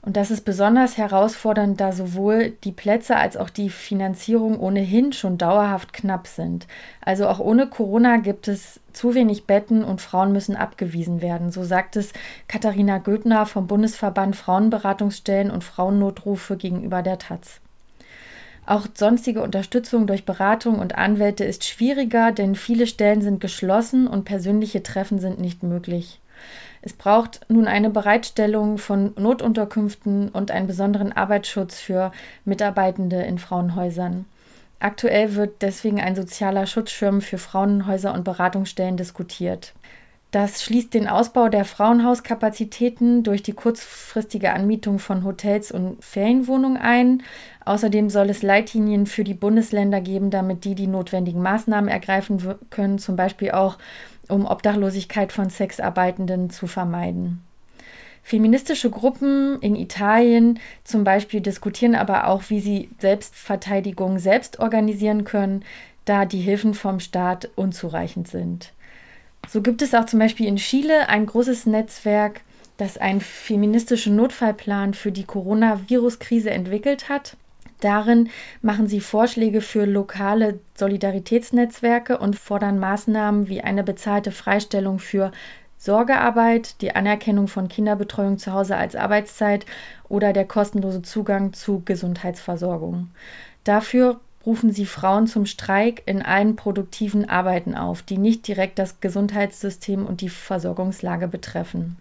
Und 0.00 0.16
das 0.16 0.30
ist 0.30 0.44
besonders 0.44 0.96
herausfordernd, 0.96 1.80
da 1.80 1.92
sowohl 1.92 2.50
die 2.64 2.72
Plätze 2.72 3.16
als 3.16 3.36
auch 3.36 3.50
die 3.50 3.68
Finanzierung 3.68 4.58
ohnehin 4.58 5.12
schon 5.12 5.38
dauerhaft 5.38 5.92
knapp 5.92 6.28
sind. 6.28 6.66
Also 7.00 7.26
auch 7.28 7.40
ohne 7.40 7.66
Corona 7.66 8.18
gibt 8.18 8.48
es 8.48 8.80
zu 8.92 9.14
wenig 9.14 9.46
Betten 9.46 9.82
und 9.82 10.00
Frauen 10.00 10.32
müssen 10.32 10.56
abgewiesen 10.56 11.20
werden. 11.20 11.50
So 11.50 11.64
sagt 11.64 11.96
es 11.96 12.12
Katharina 12.46 12.98
Göthner 12.98 13.44
vom 13.44 13.66
Bundesverband 13.66 14.36
Frauenberatungsstellen 14.36 15.50
und 15.50 15.64
Frauennotrufe 15.64 16.56
gegenüber 16.56 17.02
der 17.02 17.18
Taz. 17.18 17.60
Auch 18.68 18.86
sonstige 18.92 19.40
Unterstützung 19.40 20.06
durch 20.06 20.26
Beratung 20.26 20.78
und 20.78 20.94
Anwälte 20.94 21.42
ist 21.42 21.64
schwieriger, 21.64 22.32
denn 22.32 22.54
viele 22.54 22.86
Stellen 22.86 23.22
sind 23.22 23.40
geschlossen 23.40 24.06
und 24.06 24.26
persönliche 24.26 24.82
Treffen 24.82 25.18
sind 25.20 25.40
nicht 25.40 25.62
möglich. 25.62 26.20
Es 26.82 26.92
braucht 26.92 27.40
nun 27.48 27.66
eine 27.66 27.88
Bereitstellung 27.88 28.76
von 28.76 29.14
Notunterkünften 29.16 30.28
und 30.28 30.50
einen 30.50 30.66
besonderen 30.66 31.12
Arbeitsschutz 31.12 31.80
für 31.80 32.12
Mitarbeitende 32.44 33.22
in 33.22 33.38
Frauenhäusern. 33.38 34.26
Aktuell 34.80 35.34
wird 35.34 35.62
deswegen 35.62 36.02
ein 36.02 36.14
sozialer 36.14 36.66
Schutzschirm 36.66 37.22
für 37.22 37.38
Frauenhäuser 37.38 38.12
und 38.12 38.24
Beratungsstellen 38.24 38.98
diskutiert. 38.98 39.72
Das 40.30 40.62
schließt 40.62 40.92
den 40.92 41.08
Ausbau 41.08 41.48
der 41.48 41.64
Frauenhauskapazitäten 41.64 43.22
durch 43.22 43.42
die 43.42 43.54
kurzfristige 43.54 44.52
Anmietung 44.52 44.98
von 44.98 45.24
Hotels 45.24 45.72
und 45.72 46.04
Ferienwohnungen 46.04 46.76
ein. 46.76 47.22
Außerdem 47.64 48.10
soll 48.10 48.28
es 48.28 48.42
Leitlinien 48.42 49.06
für 49.06 49.24
die 49.24 49.32
Bundesländer 49.32 50.02
geben, 50.02 50.30
damit 50.30 50.64
die 50.64 50.74
die 50.74 50.86
notwendigen 50.86 51.40
Maßnahmen 51.40 51.88
ergreifen 51.88 52.42
können, 52.68 52.98
zum 52.98 53.16
Beispiel 53.16 53.52
auch 53.52 53.78
um 54.28 54.44
Obdachlosigkeit 54.44 55.32
von 55.32 55.48
Sexarbeitenden 55.48 56.50
zu 56.50 56.66
vermeiden. 56.66 57.42
Feministische 58.22 58.90
Gruppen 58.90 59.58
in 59.62 59.74
Italien 59.74 60.60
zum 60.84 61.04
Beispiel 61.04 61.40
diskutieren 61.40 61.94
aber 61.94 62.26
auch, 62.26 62.42
wie 62.48 62.60
sie 62.60 62.90
Selbstverteidigung 62.98 64.18
selbst 64.18 64.60
organisieren 64.60 65.24
können, 65.24 65.64
da 66.04 66.26
die 66.26 66.40
Hilfen 66.40 66.74
vom 66.74 67.00
Staat 67.00 67.48
unzureichend 67.56 68.28
sind. 68.28 68.74
So 69.46 69.62
gibt 69.62 69.82
es 69.82 69.94
auch 69.94 70.06
zum 70.06 70.18
Beispiel 70.18 70.46
in 70.46 70.56
Chile 70.56 71.08
ein 71.08 71.26
großes 71.26 71.66
Netzwerk, 71.66 72.42
das 72.76 72.98
einen 72.98 73.20
feministischen 73.20 74.16
Notfallplan 74.16 74.94
für 74.94 75.12
die 75.12 75.24
Coronavirus-Krise 75.24 76.50
entwickelt 76.50 77.08
hat. 77.08 77.36
Darin 77.80 78.28
machen 78.60 78.88
sie 78.88 79.00
Vorschläge 79.00 79.60
für 79.60 79.84
lokale 79.84 80.58
Solidaritätsnetzwerke 80.74 82.18
und 82.18 82.36
fordern 82.36 82.78
Maßnahmen 82.78 83.48
wie 83.48 83.60
eine 83.60 83.84
bezahlte 83.84 84.32
Freistellung 84.32 84.98
für 84.98 85.30
Sorgearbeit, 85.76 86.80
die 86.82 86.96
Anerkennung 86.96 87.46
von 87.46 87.68
Kinderbetreuung 87.68 88.38
zu 88.38 88.52
Hause 88.52 88.76
als 88.76 88.96
Arbeitszeit 88.96 89.64
oder 90.08 90.32
der 90.32 90.44
kostenlose 90.44 91.02
Zugang 91.02 91.52
zu 91.52 91.82
Gesundheitsversorgung. 91.84 93.10
Dafür 93.62 94.20
rufen 94.46 94.72
sie 94.72 94.86
Frauen 94.86 95.26
zum 95.26 95.46
Streik 95.46 96.02
in 96.06 96.22
allen 96.22 96.56
produktiven 96.56 97.28
Arbeiten 97.28 97.74
auf, 97.74 98.02
die 98.02 98.18
nicht 98.18 98.46
direkt 98.46 98.78
das 98.78 99.00
Gesundheitssystem 99.00 100.06
und 100.06 100.20
die 100.20 100.28
Versorgungslage 100.28 101.28
betreffen. 101.28 101.96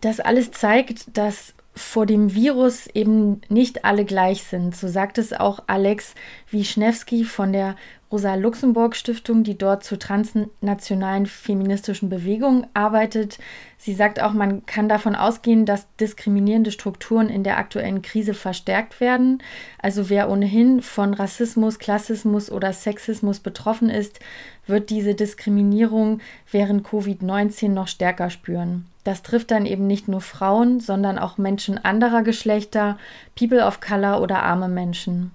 Das 0.00 0.20
alles 0.20 0.52
zeigt, 0.52 1.16
dass 1.16 1.54
vor 1.78 2.06
dem 2.06 2.34
Virus 2.34 2.86
eben 2.88 3.40
nicht 3.48 3.84
alle 3.84 4.04
gleich 4.04 4.42
sind. 4.42 4.76
So 4.76 4.88
sagt 4.88 5.18
es 5.18 5.32
auch 5.32 5.62
Alex 5.66 6.14
Wischnewski 6.50 7.24
von 7.24 7.52
der 7.52 7.76
Rosa-Luxemburg-Stiftung, 8.10 9.44
die 9.44 9.58
dort 9.58 9.84
zur 9.84 9.98
transnationalen 9.98 11.26
feministischen 11.26 12.08
Bewegung 12.08 12.66
arbeitet. 12.72 13.38
Sie 13.76 13.92
sagt 13.92 14.20
auch, 14.20 14.32
man 14.32 14.64
kann 14.64 14.88
davon 14.88 15.14
ausgehen, 15.14 15.66
dass 15.66 15.86
diskriminierende 15.96 16.70
Strukturen 16.70 17.28
in 17.28 17.44
der 17.44 17.58
aktuellen 17.58 18.00
Krise 18.00 18.32
verstärkt 18.32 19.00
werden. 19.00 19.42
Also 19.78 20.08
wer 20.08 20.30
ohnehin 20.30 20.80
von 20.80 21.12
Rassismus, 21.12 21.78
Klassismus 21.78 22.50
oder 22.50 22.72
Sexismus 22.72 23.40
betroffen 23.40 23.90
ist, 23.90 24.20
wird 24.66 24.88
diese 24.88 25.14
Diskriminierung 25.14 26.20
während 26.50 26.86
Covid-19 26.86 27.68
noch 27.68 27.88
stärker 27.88 28.30
spüren. 28.30 28.86
Das 29.08 29.22
trifft 29.22 29.52
dann 29.52 29.64
eben 29.64 29.86
nicht 29.86 30.06
nur 30.06 30.20
Frauen, 30.20 30.80
sondern 30.80 31.18
auch 31.18 31.38
Menschen 31.38 31.82
anderer 31.82 32.22
Geschlechter, 32.22 32.98
People 33.34 33.64
of 33.64 33.80
Color 33.80 34.20
oder 34.20 34.42
arme 34.42 34.68
Menschen. 34.68 35.30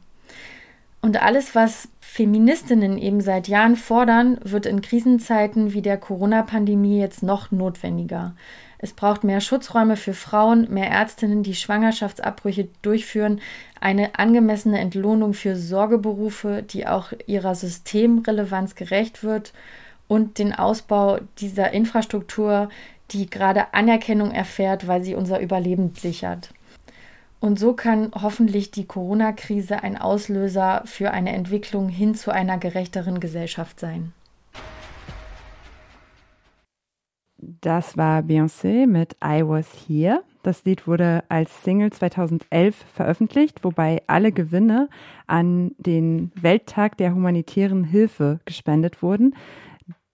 Und 1.01 1.19
alles, 1.19 1.55
was 1.55 1.87
Feministinnen 1.99 2.99
eben 2.99 3.19
seit 3.19 3.47
Jahren 3.47 3.75
fordern, 3.75 4.37
wird 4.43 4.67
in 4.67 4.81
Krisenzeiten 4.81 5.73
wie 5.73 5.81
der 5.81 5.97
Corona-Pandemie 5.97 6.99
jetzt 6.99 7.23
noch 7.23 7.49
notwendiger. 7.49 8.35
Es 8.77 8.93
braucht 8.93 9.23
mehr 9.23 9.41
Schutzräume 9.41 9.97
für 9.97 10.13
Frauen, 10.13 10.71
mehr 10.71 10.91
Ärztinnen, 10.91 11.41
die 11.41 11.55
Schwangerschaftsabbrüche 11.55 12.67
durchführen, 12.83 13.41
eine 13.81 14.19
angemessene 14.19 14.77
Entlohnung 14.77 15.33
für 15.33 15.55
Sorgeberufe, 15.55 16.61
die 16.61 16.85
auch 16.85 17.11
ihrer 17.25 17.55
Systemrelevanz 17.55 18.75
gerecht 18.75 19.23
wird 19.23 19.51
und 20.07 20.37
den 20.37 20.53
Ausbau 20.53 21.17
dieser 21.39 21.71
Infrastruktur, 21.71 22.69
die 23.11 23.29
gerade 23.29 23.73
Anerkennung 23.73 24.31
erfährt, 24.31 24.87
weil 24.87 25.03
sie 25.03 25.15
unser 25.15 25.39
Überleben 25.39 25.93
sichert. 25.95 26.53
Und 27.39 27.59
so 27.59 27.73
kann 27.73 28.11
hoffentlich 28.21 28.71
die 28.71 28.85
Corona-Krise 28.85 29.83
ein 29.83 29.97
Auslöser 29.97 30.81
für 30.85 31.11
eine 31.11 31.33
Entwicklung 31.33 31.89
hin 31.89 32.15
zu 32.15 32.31
einer 32.31 32.57
gerechteren 32.57 33.19
Gesellschaft 33.19 33.79
sein. 33.79 34.13
Das 37.37 37.97
war 37.97 38.21
Beyoncé 38.21 38.87
mit 38.87 39.17
I 39.23 39.43
Was 39.45 39.67
Here. 39.87 40.23
Das 40.43 40.63
Lied 40.63 40.87
wurde 40.87 41.23
als 41.29 41.63
Single 41.63 41.91
2011 41.91 42.75
veröffentlicht, 42.93 43.63
wobei 43.63 44.01
alle 44.07 44.31
Gewinne 44.31 44.89
an 45.27 45.71
den 45.77 46.31
Welttag 46.35 46.97
der 46.97 47.13
humanitären 47.13 47.83
Hilfe 47.83 48.39
gespendet 48.45 49.01
wurden. 49.01 49.35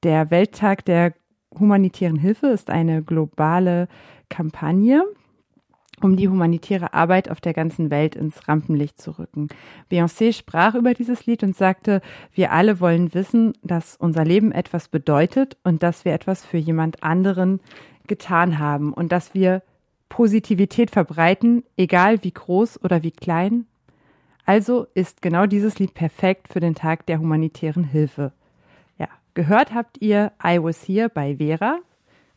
Der 0.02 0.32
Welttag 0.32 0.86
der 0.86 1.14
humanitären 1.58 2.18
Hilfe 2.18 2.48
ist 2.48 2.70
eine 2.70 3.04
globale 3.04 3.88
Kampagne, 4.30 5.04
um 6.02 6.16
die 6.16 6.30
humanitäre 6.30 6.94
Arbeit 6.94 7.30
auf 7.30 7.42
der 7.42 7.54
ganzen 7.54 7.90
Welt 7.90 8.16
ins 8.16 8.48
Rampenlicht 8.48 9.02
zu 9.02 9.12
rücken. 9.12 9.50
Beyoncé 9.92 10.34
sprach 10.34 10.76
über 10.76 10.94
dieses 10.94 11.26
Lied 11.26 11.44
und 11.44 11.56
sagte, 11.56 12.02
wir 12.34 12.52
alle 12.52 12.80
wollen 12.80 13.14
wissen, 13.14 13.54
dass 13.64 13.98
unser 13.98 14.24
Leben 14.24 14.52
etwas 14.52 14.88
bedeutet 14.88 15.58
und 15.64 15.84
dass 15.84 16.06
wir 16.06 16.14
etwas 16.14 16.46
für 16.46 16.58
jemand 16.58 17.04
anderen 17.04 17.60
getan 18.08 18.60
haben 18.60 18.94
und 18.94 19.12
dass 19.12 19.34
wir 19.34 19.62
Positivität 20.08 20.90
verbreiten, 20.90 21.64
egal 21.78 22.24
wie 22.24 22.32
groß 22.32 22.84
oder 22.84 23.04
wie 23.04 23.12
klein. 23.12 23.66
Also 24.46 24.88
ist 24.96 25.22
genau 25.22 25.46
dieses 25.46 25.78
Lied 25.78 25.94
perfekt 25.94 26.52
für 26.52 26.60
den 26.60 26.74
Tag 26.74 27.06
der 27.06 27.20
humanitären 27.20 27.84
Hilfe. 27.84 28.34
Gehört 29.40 29.72
habt 29.74 30.02
ihr 30.02 30.34
I 30.44 30.62
Was 30.62 30.86
Here 30.86 31.08
bei 31.08 31.38
Vera, 31.38 31.80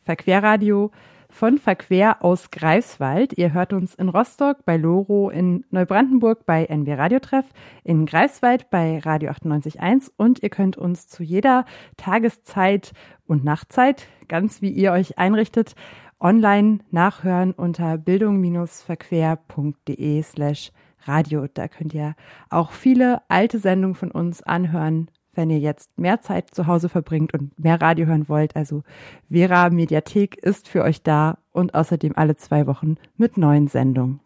Verquerradio 0.03 0.91
von 1.29 1.57
Verquer 1.57 2.23
aus 2.23 2.49
Greifswald. 2.49 3.37
Ihr 3.37 3.51
hört 3.51 3.73
uns 3.73 3.93
in 3.93 4.07
Rostock 4.07 4.63
bei 4.63 4.77
Loro, 4.77 5.29
in 5.29 5.65
Neubrandenburg 5.69 6.45
bei 6.45 6.63
NW 6.63 6.93
Radiotreff, 6.93 7.43
in 7.83 8.05
Greifswald 8.05 8.69
bei 8.69 8.99
Radio 8.99 9.31
98.1 9.31 10.11
und 10.15 10.43
ihr 10.43 10.49
könnt 10.49 10.77
uns 10.77 11.09
zu 11.09 11.23
jeder 11.23 11.65
Tageszeit 11.97 12.93
und 13.27 13.43
Nachtzeit, 13.43 14.07
ganz 14.29 14.61
wie 14.61 14.71
ihr 14.71 14.93
euch 14.93 15.17
einrichtet, 15.17 15.75
online 16.21 16.79
nachhören 16.89 17.51
unter 17.51 17.97
bildung-verquer.de 17.97 20.23
slash 20.23 20.71
radio. 21.03 21.47
Da 21.53 21.67
könnt 21.67 21.93
ihr 21.93 22.15
auch 22.49 22.71
viele 22.71 23.23
alte 23.27 23.59
Sendungen 23.59 23.95
von 23.95 24.09
uns 24.09 24.41
anhören, 24.41 25.09
wenn 25.35 25.49
ihr 25.49 25.59
jetzt 25.59 25.97
mehr 25.97 26.21
Zeit 26.21 26.53
zu 26.53 26.67
Hause 26.67 26.89
verbringt 26.89 27.33
und 27.33 27.57
mehr 27.59 27.81
Radio 27.81 28.05
hören 28.05 28.29
wollt. 28.29 28.55
Also 28.55 28.83
Vera 29.31 29.69
Mediathek 29.69 30.37
ist 30.37 30.67
für 30.67 30.83
euch 30.83 31.01
da 31.01 31.37
und 31.51 31.73
außerdem 31.75 32.13
alle 32.15 32.35
zwei 32.35 32.67
Wochen 32.67 32.95
mit 33.17 33.37
neuen 33.37 33.67
Sendungen. 33.67 34.19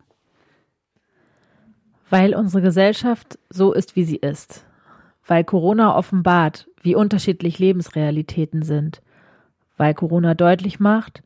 Weil 2.10 2.36
unsere 2.36 2.62
Gesellschaft 2.62 3.38
so 3.50 3.74
ist, 3.74 3.96
wie 3.96 4.04
sie 4.04 4.18
ist. 4.18 4.66
Weil 5.26 5.44
Corona 5.44 5.96
offenbart, 5.96 6.70
wie 6.82 6.96
unterschiedlich 6.96 7.60
Lebensrealitäten 7.60 8.62
sind. 8.62 9.02
Weil 9.76 9.94
Corona 9.94 10.34
deutlich 10.34 10.80
macht, 10.80 11.24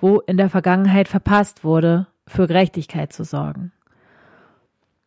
wo 0.00 0.20
in 0.20 0.36
der 0.36 0.50
Vergangenheit 0.50 1.08
verpasst 1.08 1.64
wurde, 1.64 2.06
für 2.26 2.46
Gerechtigkeit 2.46 3.12
zu 3.12 3.24
sorgen. 3.24 3.72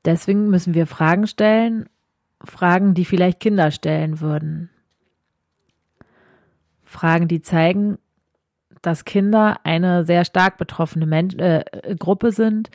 Deswegen 0.05 0.49
müssen 0.49 0.73
wir 0.73 0.87
Fragen 0.87 1.27
stellen, 1.27 1.89
Fragen, 2.43 2.93
die 2.93 3.05
vielleicht 3.05 3.39
Kinder 3.39 3.71
stellen 3.71 4.19
würden. 4.19 4.69
Fragen, 6.83 7.27
die 7.27 7.41
zeigen, 7.41 7.97
dass 8.81 9.05
Kinder 9.05 9.59
eine 9.63 10.05
sehr 10.05 10.25
stark 10.25 10.57
betroffene 10.57 11.05
Men 11.05 11.37
äh, 11.37 11.63
Gruppe 11.97 12.31
sind, 12.31 12.69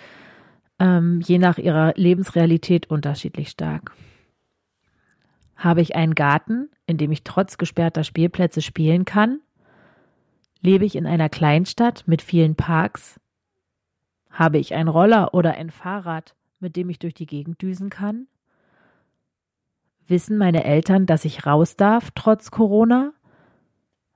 ähm, 0.79 1.21
je 1.21 1.39
nach 1.39 1.59
ihrer 1.59 1.95
Lebensrealität 1.97 2.91
unterschiedlich 2.91 3.49
stark. 3.49 3.93
Habe 5.57 5.81
ich 5.81 5.97
einen 5.97 6.15
Garten, 6.15 6.69
in 6.87 6.99
dem 6.99 7.11
ich 7.13 7.25
trotz 7.25 7.59
gesperrter 7.59 8.05
Spielplätze 8.05 8.61
spielen 8.61 9.05
kann? 9.05 9.41
Lebe 10.61 10.85
ich 10.85 10.97
in 10.97 11.07
einer 11.07 11.29
Kleinstadt 11.29 12.05
mit 12.07 12.23
vielen 12.23 12.55
Parks? 12.55 13.21
Habe 14.31 14.59
ich 14.59 14.75
einen 14.75 14.89
Roller 14.89 15.33
oder 15.33 15.55
ein 15.55 15.71
Fahrrad, 15.71 16.35
mit 16.59 16.77
dem 16.77 16.91
ich 16.91 16.99
durch 16.99 17.15
die 17.15 17.27
Gegend 17.27 17.63
düsen 17.63 17.89
kann? 17.89 18.27
Wissen 20.07 20.37
meine 20.37 20.65
Eltern, 20.65 21.07
dass 21.07 21.25
ich 21.25 21.47
raus 21.47 21.77
darf, 21.77 22.11
trotz 22.15 22.51
Corona? 22.51 23.13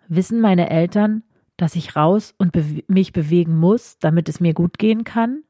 Wissen 0.07 0.41
meine 0.41 0.71
Eltern, 0.71 1.23
dass 1.57 1.77
ich 1.77 1.97
raus 1.97 2.35
und 2.39 2.53
be 2.53 2.83
mich 2.89 3.13
bewegen 3.13 3.57
muss, 3.57 3.99
damit 3.99 4.29
es 4.29 4.41
mir 4.41 4.55
gut 4.55 4.79
gehen 4.79 5.05
kann? 5.05 5.43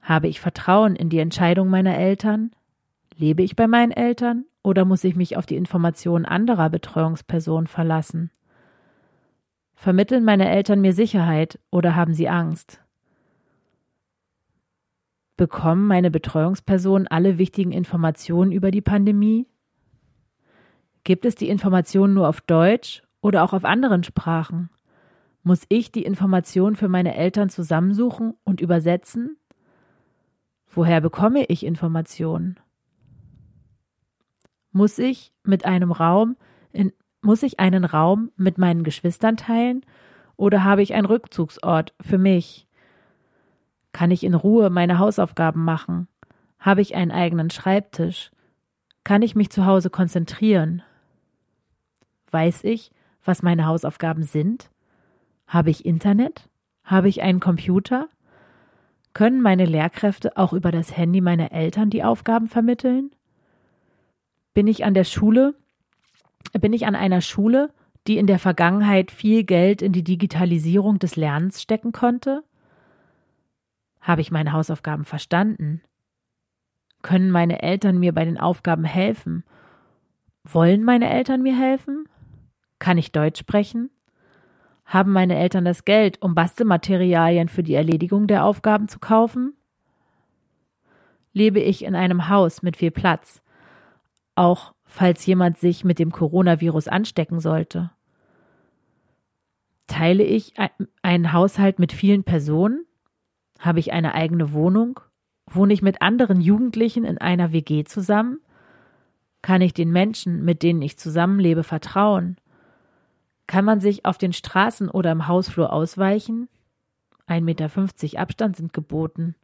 Habe 0.00 0.28
ich 0.28 0.40
Vertrauen 0.40 0.96
in 0.96 1.08
die 1.08 1.18
Entscheidung 1.18 1.68
meiner 1.68 1.96
Eltern? 1.96 2.50
Lebe 3.16 3.42
ich 3.42 3.54
bei 3.54 3.68
meinen 3.68 3.92
Eltern 3.92 4.44
oder 4.62 4.84
muss 4.84 5.04
ich 5.04 5.14
mich 5.14 5.36
auf 5.36 5.46
die 5.46 5.56
Informationen 5.56 6.24
anderer 6.24 6.70
Betreuungspersonen 6.70 7.66
verlassen? 7.66 8.30
Vermitteln 9.74 10.24
meine 10.24 10.48
Eltern 10.48 10.80
mir 10.80 10.92
Sicherheit 10.92 11.58
oder 11.70 11.94
haben 11.96 12.12
sie 12.12 12.28
Angst? 12.28 12.80
Bekommen 15.40 15.86
meine 15.86 16.10
Betreuungspersonen 16.10 17.08
alle 17.08 17.38
wichtigen 17.38 17.72
Informationen 17.72 18.52
über 18.52 18.70
die 18.70 18.82
Pandemie? 18.82 19.46
Gibt 21.02 21.24
es 21.24 21.34
die 21.34 21.48
Informationen 21.48 22.12
nur 22.12 22.28
auf 22.28 22.42
Deutsch 22.42 23.02
oder 23.22 23.42
auch 23.42 23.54
auf 23.54 23.64
anderen 23.64 24.04
Sprachen? 24.04 24.68
Muss 25.42 25.64
ich 25.70 25.92
die 25.92 26.04
Informationen 26.04 26.76
für 26.76 26.88
meine 26.88 27.14
Eltern 27.14 27.48
zusammensuchen 27.48 28.34
und 28.44 28.60
übersetzen? 28.60 29.38
Woher 30.66 31.00
bekomme 31.00 31.46
ich 31.46 31.64
Informationen? 31.64 32.60
Muss 34.72 34.98
ich 34.98 35.32
mit 35.42 35.64
einem 35.64 35.90
Raum 35.90 36.36
in, 36.70 36.92
muss 37.22 37.42
ich 37.42 37.58
einen 37.58 37.86
Raum 37.86 38.30
mit 38.36 38.58
meinen 38.58 38.84
Geschwistern 38.84 39.38
teilen 39.38 39.86
oder 40.36 40.64
habe 40.64 40.82
ich 40.82 40.92
einen 40.92 41.06
Rückzugsort 41.06 41.94
für 41.98 42.18
mich? 42.18 42.68
Kann 43.92 44.10
ich 44.10 44.24
in 44.24 44.34
Ruhe 44.34 44.70
meine 44.70 44.98
Hausaufgaben 44.98 45.64
machen? 45.64 46.08
Habe 46.58 46.80
ich 46.80 46.94
einen 46.94 47.10
eigenen 47.10 47.50
Schreibtisch? 47.50 48.30
Kann 49.04 49.22
ich 49.22 49.34
mich 49.34 49.50
zu 49.50 49.66
Hause 49.66 49.90
konzentrieren? 49.90 50.82
Weiß 52.30 52.64
ich, 52.64 52.92
was 53.24 53.42
meine 53.42 53.66
Hausaufgaben 53.66 54.22
sind? 54.22 54.70
Habe 55.46 55.70
ich 55.70 55.84
Internet? 55.84 56.48
Habe 56.84 57.08
ich 57.08 57.22
einen 57.22 57.40
Computer? 57.40 58.08
Können 59.14 59.40
meine 59.40 59.64
Lehrkräfte 59.64 60.36
auch 60.36 60.52
über 60.52 60.70
das 60.70 60.96
Handy 60.96 61.20
meiner 61.20 61.52
Eltern 61.52 61.90
die 61.90 62.04
Aufgaben 62.04 62.46
vermitteln? 62.46 63.10
Bin 64.54 64.66
ich 64.66 64.84
an 64.84 64.94
der 64.94 65.04
Schule 65.04 65.54
bin 66.52 66.72
ich 66.72 66.86
an 66.86 66.94
einer 66.94 67.20
Schule, 67.20 67.70
die 68.06 68.18
in 68.18 68.26
der 68.26 68.38
Vergangenheit 68.38 69.10
viel 69.10 69.44
Geld 69.44 69.82
in 69.82 69.92
die 69.92 70.04
Digitalisierung 70.04 70.98
des 70.98 71.16
Lernens 71.16 71.62
stecken 71.62 71.92
konnte? 71.92 72.42
Habe 74.00 74.20
ich 74.20 74.30
meine 74.30 74.52
Hausaufgaben 74.52 75.04
verstanden? 75.04 75.82
Können 77.02 77.30
meine 77.30 77.62
Eltern 77.62 77.98
mir 77.98 78.12
bei 78.12 78.24
den 78.24 78.38
Aufgaben 78.38 78.84
helfen? 78.84 79.44
Wollen 80.44 80.84
meine 80.84 81.08
Eltern 81.08 81.42
mir 81.42 81.56
helfen? 81.56 82.08
Kann 82.78 82.98
ich 82.98 83.12
Deutsch 83.12 83.40
sprechen? 83.40 83.90
Haben 84.84 85.12
meine 85.12 85.38
Eltern 85.38 85.64
das 85.64 85.84
Geld, 85.84 86.20
um 86.20 86.34
Bastelmaterialien 86.34 87.48
für 87.48 87.62
die 87.62 87.74
Erledigung 87.74 88.26
der 88.26 88.44
Aufgaben 88.44 88.88
zu 88.88 88.98
kaufen? 88.98 89.54
Lebe 91.32 91.60
ich 91.60 91.84
in 91.84 91.94
einem 91.94 92.28
Haus 92.28 92.62
mit 92.62 92.76
viel 92.76 92.90
Platz, 92.90 93.40
auch 94.34 94.74
falls 94.84 95.24
jemand 95.26 95.58
sich 95.58 95.84
mit 95.84 95.98
dem 95.98 96.10
Coronavirus 96.10 96.88
anstecken 96.88 97.38
sollte? 97.38 97.92
Teile 99.86 100.24
ich 100.24 100.54
einen 101.02 101.32
Haushalt 101.32 101.78
mit 101.78 101.92
vielen 101.92 102.24
Personen? 102.24 102.84
Habe 103.60 103.78
ich 103.78 103.92
eine 103.92 104.14
eigene 104.14 104.52
Wohnung? 104.52 105.00
Wohne 105.46 105.74
ich 105.74 105.82
mit 105.82 106.00
anderen 106.00 106.40
Jugendlichen 106.40 107.04
in 107.04 107.18
einer 107.18 107.52
WG 107.52 107.84
zusammen? 107.84 108.40
Kann 109.42 109.60
ich 109.60 109.74
den 109.74 109.90
Menschen, 109.92 110.44
mit 110.44 110.62
denen 110.62 110.80
ich 110.82 110.98
zusammenlebe, 110.98 111.62
vertrauen? 111.62 112.36
Kann 113.46 113.64
man 113.64 113.80
sich 113.80 114.06
auf 114.06 114.16
den 114.16 114.32
Straßen 114.32 114.88
oder 114.88 115.12
im 115.12 115.28
Hausflur 115.28 115.72
ausweichen? 115.72 116.48
1,50 117.28 117.42
Meter 117.42 118.20
Abstand 118.20 118.56
sind 118.56 118.72
geboten. 118.72 119.34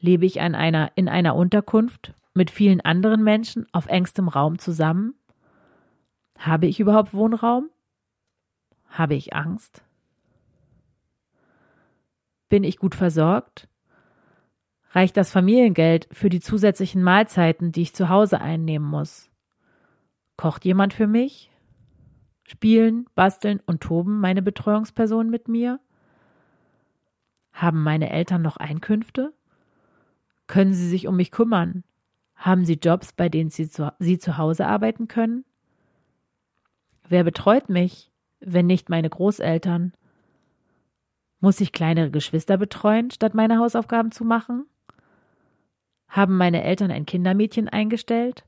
Lebe 0.00 0.26
ich 0.26 0.40
an 0.40 0.54
einer, 0.54 0.92
in 0.94 1.08
einer 1.08 1.34
Unterkunft 1.34 2.14
mit 2.34 2.50
vielen 2.50 2.82
anderen 2.82 3.24
Menschen 3.24 3.66
auf 3.72 3.86
engstem 3.86 4.28
Raum 4.28 4.58
zusammen? 4.58 5.14
Habe 6.38 6.66
ich 6.66 6.78
überhaupt 6.78 7.14
Wohnraum? 7.14 7.70
Habe 8.88 9.14
ich 9.14 9.34
Angst? 9.34 9.82
Bin 12.54 12.62
ich 12.62 12.76
gut 12.76 12.94
versorgt? 12.94 13.66
Reicht 14.92 15.16
das 15.16 15.32
Familiengeld 15.32 16.06
für 16.12 16.28
die 16.28 16.38
zusätzlichen 16.38 17.02
Mahlzeiten, 17.02 17.72
die 17.72 17.82
ich 17.82 17.96
zu 17.96 18.08
Hause 18.08 18.40
einnehmen 18.40 18.86
muss? 18.88 19.28
Kocht 20.36 20.64
jemand 20.64 20.94
für 20.94 21.08
mich? 21.08 21.50
Spielen, 22.44 23.06
basteln 23.16 23.60
und 23.66 23.80
toben 23.80 24.20
meine 24.20 24.40
Betreuungspersonen 24.40 25.32
mit 25.32 25.48
mir? 25.48 25.80
Haben 27.52 27.82
meine 27.82 28.10
Eltern 28.10 28.42
noch 28.42 28.56
Einkünfte? 28.56 29.32
Können 30.46 30.74
sie 30.74 30.86
sich 30.88 31.08
um 31.08 31.16
mich 31.16 31.32
kümmern? 31.32 31.82
Haben 32.36 32.64
sie 32.64 32.78
Jobs, 32.80 33.12
bei 33.12 33.28
denen 33.28 33.50
sie 33.50 33.68
zu, 33.68 33.92
sie 33.98 34.18
zu 34.18 34.38
Hause 34.38 34.68
arbeiten 34.68 35.08
können? 35.08 35.44
Wer 37.08 37.24
betreut 37.24 37.68
mich, 37.68 38.12
wenn 38.38 38.66
nicht 38.66 38.90
meine 38.90 39.10
Großeltern? 39.10 39.92
Muss 41.44 41.60
ich 41.60 41.72
kleinere 41.72 42.10
Geschwister 42.10 42.56
betreuen, 42.56 43.10
statt 43.10 43.34
meine 43.34 43.58
Hausaufgaben 43.58 44.10
zu 44.10 44.24
machen? 44.24 44.64
Haben 46.08 46.38
meine 46.38 46.64
Eltern 46.64 46.90
ein 46.90 47.04
Kindermädchen 47.04 47.68
eingestellt? 47.68 48.46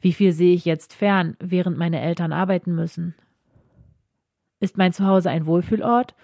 Wie 0.00 0.12
viel 0.12 0.32
sehe 0.32 0.52
ich 0.52 0.64
jetzt 0.64 0.94
fern, 0.94 1.36
während 1.38 1.78
meine 1.78 2.00
Eltern 2.00 2.32
arbeiten 2.32 2.74
müssen? 2.74 3.14
Ist 4.58 4.76
mein 4.76 4.92
Zuhause 4.92 5.30
ein 5.30 5.46
Wohlfühlort 5.46 6.16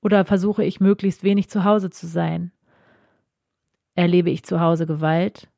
oder 0.00 0.24
versuche 0.24 0.64
ich 0.64 0.80
möglichst 0.80 1.22
wenig 1.22 1.50
zu 1.50 1.62
Hause 1.62 1.90
zu 1.90 2.06
sein? 2.06 2.50
Erlebe 3.94 4.30
ich 4.30 4.44
zu 4.44 4.60
Hause 4.60 4.86
Gewalt? 4.86 5.50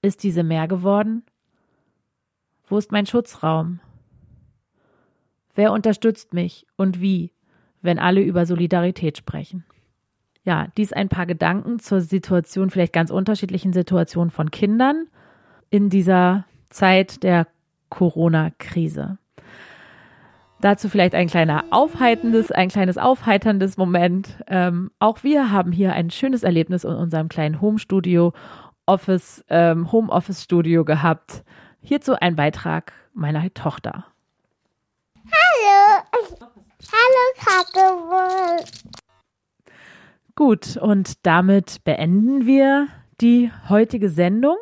Ist 0.00 0.22
diese 0.22 0.42
mehr 0.42 0.68
geworden? 0.68 1.22
Wo 2.66 2.78
ist 2.78 2.92
mein 2.92 3.04
Schutzraum? 3.04 3.80
Wer 5.54 5.70
unterstützt 5.70 6.32
mich 6.32 6.66
und 6.76 7.02
wie, 7.02 7.34
wenn 7.84 7.98
alle 7.98 8.22
über 8.22 8.46
Solidarität 8.46 9.18
sprechen? 9.18 9.64
Ja, 10.44 10.68
dies 10.76 10.92
ein 10.92 11.08
paar 11.08 11.26
Gedanken 11.26 11.78
zur 11.78 12.00
Situation, 12.00 12.70
vielleicht 12.70 12.92
ganz 12.92 13.10
unterschiedlichen 13.10 13.72
Situation 13.72 14.30
von 14.30 14.50
Kindern 14.50 15.06
in 15.70 15.88
dieser 15.88 16.44
Zeit 16.70 17.22
der 17.22 17.46
Corona-Krise. 17.88 19.18
Dazu 20.60 20.88
vielleicht 20.88 21.14
ein 21.14 21.28
kleiner 21.28 21.64
aufheitendes, 21.70 22.50
ein 22.50 22.68
kleines 22.68 22.96
aufheiterndes 22.96 23.76
Moment. 23.76 24.42
Ähm, 24.46 24.90
auch 24.98 25.22
wir 25.22 25.50
haben 25.50 25.72
hier 25.72 25.92
ein 25.92 26.10
schönes 26.10 26.42
Erlebnis 26.42 26.84
in 26.84 26.94
unserem 26.94 27.28
kleinen 27.28 27.60
Home-Studio, 27.60 28.32
Office, 28.86 29.44
ähm, 29.48 29.92
Home-Office-Studio 29.92 30.84
gehabt. 30.84 31.44
Hierzu 31.80 32.14
ein 32.18 32.36
Beitrag 32.36 32.92
meiner 33.12 33.52
Tochter. 33.52 34.06
Hallo. 35.26 36.48
Hallo, 36.92 37.24
Kacke. 37.38 38.64
Gut, 40.34 40.76
und 40.76 41.24
damit 41.26 41.84
beenden 41.84 42.46
wir 42.46 42.88
die 43.20 43.50
heutige 43.68 44.10
Sendung. 44.10 44.56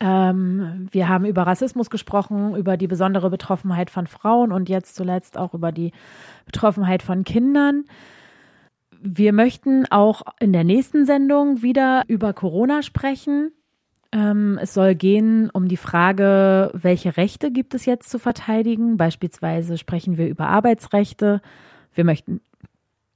Ähm, 0.00 0.88
wir 0.92 1.08
haben 1.08 1.24
über 1.24 1.42
Rassismus 1.42 1.90
gesprochen, 1.90 2.54
über 2.54 2.76
die 2.76 2.86
besondere 2.86 3.30
Betroffenheit 3.30 3.90
von 3.90 4.06
Frauen 4.06 4.52
und 4.52 4.68
jetzt 4.68 4.94
zuletzt 4.94 5.36
auch 5.36 5.54
über 5.54 5.72
die 5.72 5.92
Betroffenheit 6.46 7.02
von 7.02 7.24
Kindern. 7.24 7.84
Wir 9.00 9.32
möchten 9.32 9.86
auch 9.90 10.22
in 10.38 10.52
der 10.52 10.64
nächsten 10.64 11.04
Sendung 11.04 11.62
wieder 11.62 12.04
über 12.06 12.32
Corona 12.32 12.82
sprechen. 12.82 13.52
Ähm, 14.10 14.58
es 14.60 14.72
soll 14.72 14.94
gehen 14.94 15.50
um 15.50 15.68
die 15.68 15.76
Frage, 15.76 16.70
welche 16.72 17.16
Rechte 17.16 17.52
gibt 17.52 17.74
es 17.74 17.84
jetzt 17.84 18.08
zu 18.08 18.18
verteidigen. 18.18 18.96
Beispielsweise 18.96 19.76
sprechen 19.76 20.16
wir 20.16 20.28
über 20.28 20.48
Arbeitsrechte. 20.48 21.42
Wir 21.94 22.04
möchten 22.04 22.40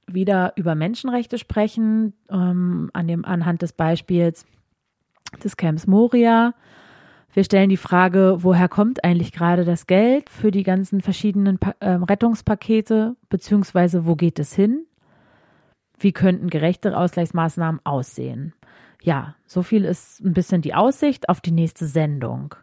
wieder 0.05 0.53
über 0.55 0.75
Menschenrechte 0.75 1.37
sprechen, 1.37 2.13
ähm, 2.29 2.89
an 2.93 3.07
dem, 3.07 3.25
anhand 3.25 3.61
des 3.61 3.73
Beispiels 3.73 4.45
des 5.43 5.57
Camps 5.57 5.87
Moria. 5.87 6.53
Wir 7.33 7.43
stellen 7.43 7.69
die 7.69 7.77
Frage, 7.77 8.37
woher 8.41 8.69
kommt 8.69 9.03
eigentlich 9.03 9.31
gerade 9.31 9.65
das 9.65 9.87
Geld 9.87 10.29
für 10.29 10.51
die 10.51 10.61
ganzen 10.61 11.01
verschiedenen 11.01 11.57
pa 11.57 11.73
äh, 11.79 11.93
Rettungspakete, 11.93 13.15
beziehungsweise 13.29 14.05
wo 14.05 14.15
geht 14.15 14.37
es 14.37 14.53
hin? 14.53 14.85
Wie 15.97 16.11
könnten 16.11 16.49
gerechte 16.49 16.95
Ausgleichsmaßnahmen 16.95 17.81
aussehen? 17.83 18.53
Ja, 19.03 19.35
so 19.45 19.63
viel 19.63 19.83
ist 19.83 20.21
ein 20.21 20.33
bisschen 20.33 20.61
die 20.61 20.73
Aussicht 20.73 21.27
auf 21.27 21.41
die 21.41 21.51
nächste 21.51 21.87
Sendung. 21.87 22.55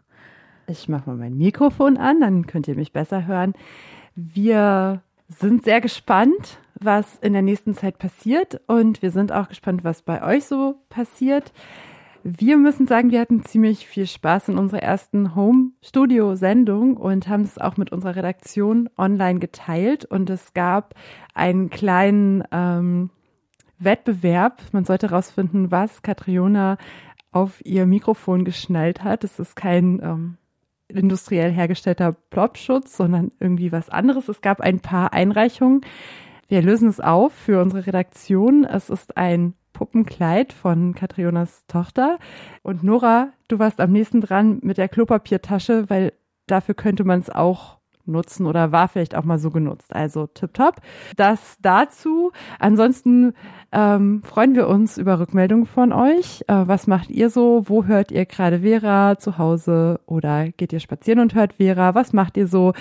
Ich 0.65 0.89
mache 0.89 1.07
mal 1.11 1.15
mein 1.15 1.37
Mikrofon 1.37 1.97
an, 1.97 2.19
dann 2.19 2.47
könnt 2.47 2.67
ihr 2.67 2.75
mich 2.75 2.91
besser 2.91 3.27
hören. 3.27 3.53
Wir 4.15 5.03
sind 5.27 5.63
sehr 5.63 5.81
gespannt, 5.81 6.57
was 6.79 7.19
in 7.21 7.33
der 7.33 7.43
nächsten 7.43 7.75
Zeit 7.75 7.99
passiert 7.99 8.59
und 8.65 9.03
wir 9.03 9.11
sind 9.11 9.31
auch 9.31 9.49
gespannt, 9.49 9.83
was 9.83 10.01
bei 10.01 10.23
euch 10.23 10.45
so 10.45 10.79
passiert. 10.89 11.53
Wir 12.23 12.57
müssen 12.57 12.87
sagen, 12.87 13.11
wir 13.11 13.19
hatten 13.19 13.45
ziemlich 13.45 13.85
viel 13.85 14.07
Spaß 14.07 14.49
in 14.49 14.57
unserer 14.57 14.81
ersten 14.81 15.35
Home-Studio-Sendung 15.35 16.97
und 16.97 17.27
haben 17.27 17.43
es 17.43 17.59
auch 17.59 17.77
mit 17.77 17.91
unserer 17.91 18.15
Redaktion 18.15 18.89
online 18.97 19.39
geteilt. 19.39 20.05
Und 20.05 20.29
es 20.29 20.53
gab 20.53 20.93
einen 21.33 21.71
kleinen 21.71 22.43
ähm, 22.51 23.09
Wettbewerb. 23.83 24.61
Man 24.71 24.85
sollte 24.85 25.09
herausfinden, 25.09 25.71
was 25.71 26.01
Katriona 26.01 26.77
auf 27.31 27.63
ihr 27.65 27.85
Mikrofon 27.85 28.45
geschnallt 28.45 29.03
hat. 29.03 29.23
Es 29.23 29.39
ist 29.39 29.55
kein 29.55 30.01
ähm, 30.03 30.37
industriell 30.87 31.51
hergestellter 31.51 32.13
Plopschutz, 32.29 32.95
sondern 32.97 33.31
irgendwie 33.39 33.71
was 33.71 33.89
anderes. 33.89 34.29
Es 34.29 34.41
gab 34.41 34.61
ein 34.61 34.79
paar 34.79 35.13
Einreichungen. 35.13 35.81
Wir 36.47 36.61
lösen 36.61 36.89
es 36.89 36.99
auf 36.99 37.33
für 37.33 37.61
unsere 37.61 37.87
Redaktion. 37.87 38.65
Es 38.65 38.89
ist 38.89 39.17
ein 39.17 39.53
Puppenkleid 39.73 40.53
von 40.53 40.93
Katrionas 40.93 41.65
Tochter. 41.67 42.19
Und 42.61 42.83
Nora, 42.83 43.29
du 43.47 43.57
warst 43.57 43.79
am 43.79 43.91
nächsten 43.91 44.21
dran 44.21 44.59
mit 44.61 44.77
der 44.77 44.89
Klopapiertasche, 44.89 45.89
weil 45.89 46.13
dafür 46.47 46.75
könnte 46.75 47.03
man 47.03 47.19
es 47.21 47.29
auch 47.29 47.80
nutzen 48.05 48.45
oder 48.45 48.71
war 48.71 48.87
vielleicht 48.87 49.15
auch 49.15 49.23
mal 49.23 49.39
so 49.39 49.51
genutzt. 49.51 49.93
Also 49.95 50.27
tipptopp. 50.27 50.77
Das 51.15 51.57
dazu. 51.61 52.31
Ansonsten 52.59 53.33
ähm, 53.71 54.21
freuen 54.23 54.55
wir 54.55 54.67
uns 54.67 54.97
über 54.97 55.19
Rückmeldungen 55.19 55.65
von 55.65 55.93
euch. 55.93 56.43
Äh, 56.47 56.67
was 56.67 56.87
macht 56.87 57.09
ihr 57.09 57.29
so? 57.29 57.63
Wo 57.67 57.85
hört 57.85 58.11
ihr 58.11 58.25
gerade 58.25 58.59
Vera 58.59 59.17
zu 59.17 59.37
Hause 59.37 59.99
oder 60.05 60.49
geht 60.49 60.73
ihr 60.73 60.79
spazieren 60.79 61.19
und 61.19 61.35
hört 61.35 61.53
Vera? 61.53 61.95
Was 61.95 62.13
macht 62.13 62.37
ihr 62.37 62.47
so? 62.47 62.73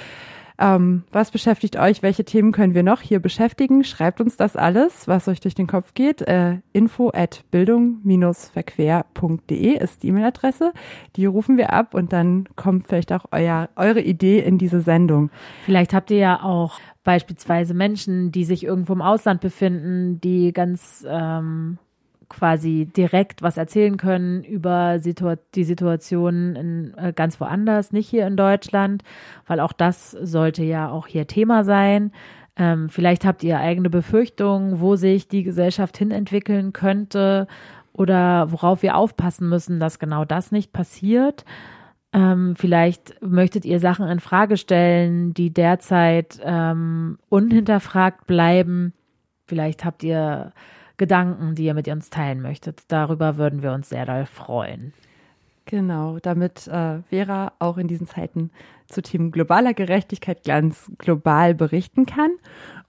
Ähm, 0.61 1.05
was 1.11 1.31
beschäftigt 1.31 1.79
euch? 1.79 2.03
Welche 2.03 2.27
Themen 2.27 2.53
können 2.53 2.75
wir 2.75 2.83
noch 2.83 3.01
hier 3.01 3.19
beschäftigen? 3.19 3.83
Schreibt 3.83 4.21
uns 4.21 4.37
das 4.37 4.57
alles, 4.57 5.09
was 5.09 5.27
euch 5.27 5.41
durch 5.41 5.55
den 5.55 5.67
Kopf 5.67 5.95
geht. 5.95 6.21
Äh, 6.21 6.59
info 6.75 7.11
at 7.15 7.45
bildung-verquer.de 7.51 9.79
ist 9.79 10.03
die 10.03 10.09
E-Mail-Adresse. 10.09 10.75
Die 11.17 11.25
rufen 11.25 11.57
wir 11.57 11.73
ab 11.73 11.95
und 11.95 12.13
dann 12.13 12.47
kommt 12.57 12.89
vielleicht 12.89 13.11
auch 13.11 13.25
euer, 13.31 13.71
eure 13.75 14.03
Idee 14.03 14.41
in 14.41 14.59
diese 14.59 14.83
Sendung. 14.83 15.31
Vielleicht 15.65 15.95
habt 15.95 16.11
ihr 16.11 16.19
ja 16.19 16.43
auch 16.43 16.79
beispielsweise 17.05 17.73
Menschen, 17.73 18.31
die 18.31 18.45
sich 18.45 18.63
irgendwo 18.63 18.93
im 18.93 19.01
Ausland 19.01 19.41
befinden, 19.41 20.21
die 20.21 20.53
ganz 20.53 21.07
ähm, 21.09 21.79
quasi 22.31 22.87
direkt 22.87 23.43
was 23.43 23.59
erzählen 23.59 23.99
können 23.99 24.43
über 24.43 25.01
Situa 25.01 25.37
die 25.55 25.65
Situation 25.65 26.57
in, 26.57 26.95
äh, 26.97 27.13
ganz 27.15 27.39
woanders, 27.41 27.93
nicht 27.93 28.09
hier 28.09 28.27
in 28.27 28.37
Deutschland, 28.37 29.03
weil 29.47 29.61
auch 29.61 29.73
das 29.73 30.13
sollte 30.13 30.65
ja 30.65 30.89
auch 30.89 31.07
hier 31.07 31.27
Thema 31.27 31.65
sein. 31.65 32.13
Ähm, 32.57 32.89
vielleicht 32.89 33.25
habt 33.25 33.43
ihr 33.43 33.59
eigene 33.59 33.91
Befürchtungen, 33.91 34.81
wo 34.81 34.97
sich 34.97 35.29
die 35.29 35.43
Gesellschaft 35.43 35.99
hinentwickeln 35.99 36.73
könnte 36.73 37.47
oder 37.93 38.51
worauf 38.53 38.83
wir 38.83 38.97
aufpassen 38.97 39.49
müssen, 39.49 39.81
dass 39.81 39.99
genau 39.99 40.25
das 40.25 40.53
nicht 40.53 40.73
passiert. 40.73 41.45
Ähm, 42.13 42.55
vielleicht 42.57 43.21
möchtet 43.23 43.65
ihr 43.65 43.81
Sachen 43.81 44.07
in 44.09 44.21
Frage 44.21 44.57
stellen, 44.57 45.35
die 45.35 45.53
derzeit 45.53 46.41
ähm, 46.43 47.19
unhinterfragt 47.29 48.27
bleiben. 48.27 48.95
Vielleicht 49.47 49.85
habt 49.85 50.03
ihr 50.03 50.53
Gedanken, 51.01 51.55
die 51.55 51.65
ihr 51.65 51.73
mit 51.73 51.89
uns 51.89 52.11
teilen 52.11 52.43
möchtet. 52.43 52.83
Darüber 52.89 53.39
würden 53.39 53.63
wir 53.63 53.73
uns 53.73 53.89
sehr 53.89 54.05
doll 54.05 54.27
freuen. 54.27 54.93
Genau, 55.65 56.19
damit 56.19 56.69
äh, 56.69 57.01
Vera 57.09 57.53
auch 57.59 57.79
in 57.79 57.89
diesen 57.89 58.07
Zeiten 58.07 58.51
zu 58.87 59.01
Themen 59.01 59.31
globaler 59.31 59.73
Gerechtigkeit 59.73 60.45
ganz 60.45 60.93
global 60.99 61.55
berichten 61.55 62.05
kann. 62.05 62.33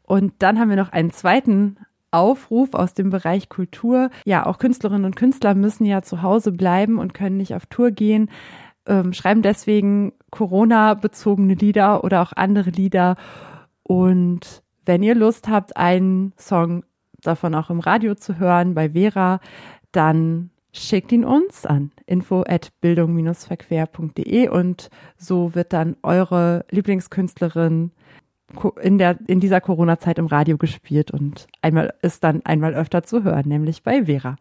Und 0.04 0.34
dann 0.40 0.60
haben 0.60 0.70
wir 0.70 0.76
noch 0.76 0.92
einen 0.92 1.12
zweiten 1.12 1.78
Aufruf 2.12 2.74
aus 2.74 2.94
dem 2.94 3.12
Bereich 3.12 3.48
Kultur. 3.48 4.10
Ja, 4.26 4.46
auch 4.46 4.58
Künstlerinnen 4.58 5.06
und 5.06 5.16
Künstler 5.16 5.56
müssen 5.56 5.86
ja 5.86 6.02
zu 6.02 6.22
Hause 6.22 6.52
bleiben 6.52 7.00
und 7.00 7.14
können 7.14 7.38
nicht 7.38 7.56
auf 7.56 7.66
Tour 7.68 7.92
gehen, 7.92 8.30
ähm, 8.88 9.14
schreiben 9.14 9.42
deswegen 9.42 10.12
Corona-bezogene 10.32 11.54
Lieder 11.54 12.04
oder 12.04 12.22
auch 12.22 12.34
andere 12.36 12.72
Lieder. 12.72 13.16
Und 13.84 14.64
wenn 14.86 15.02
ihr 15.02 15.16
Lust 15.16 15.48
habt, 15.48 15.78
einen 15.78 16.34
Song 16.38 16.84
davon 17.22 17.56
auch 17.56 17.70
im 17.70 17.80
Radio 17.80 18.16
zu 18.16 18.40
hören 18.40 18.74
bei 18.74 18.92
Vera, 18.92 19.40
dann 19.92 20.50
schickt 20.74 21.12
ihn 21.12 21.26
uns 21.26 21.66
an 21.66 21.92
info 22.06 22.44
at 22.48 22.72
bildung-verquer.de 22.82 24.48
und 24.50 24.90
so 25.18 25.54
wird 25.54 25.74
dann 25.74 25.98
eure 26.02 26.66
Lieblingskünstlerin 26.70 27.92
in 28.82 28.98
der 28.98 29.18
in 29.28 29.40
dieser 29.40 29.62
Corona-Zeit 29.62 30.18
im 30.20 30.26
Radio 30.26 30.58
gespielt 30.58 31.12
und 31.12 31.48
einmal 31.62 31.94
ist 32.02 32.22
dann 32.24 32.44
einmal 32.46 32.74
öfter 32.74 33.04
zu 33.04 33.24
hören, 33.24 33.48
nämlich 33.48 33.84
bei 33.84 34.06
Vera. 34.06 34.36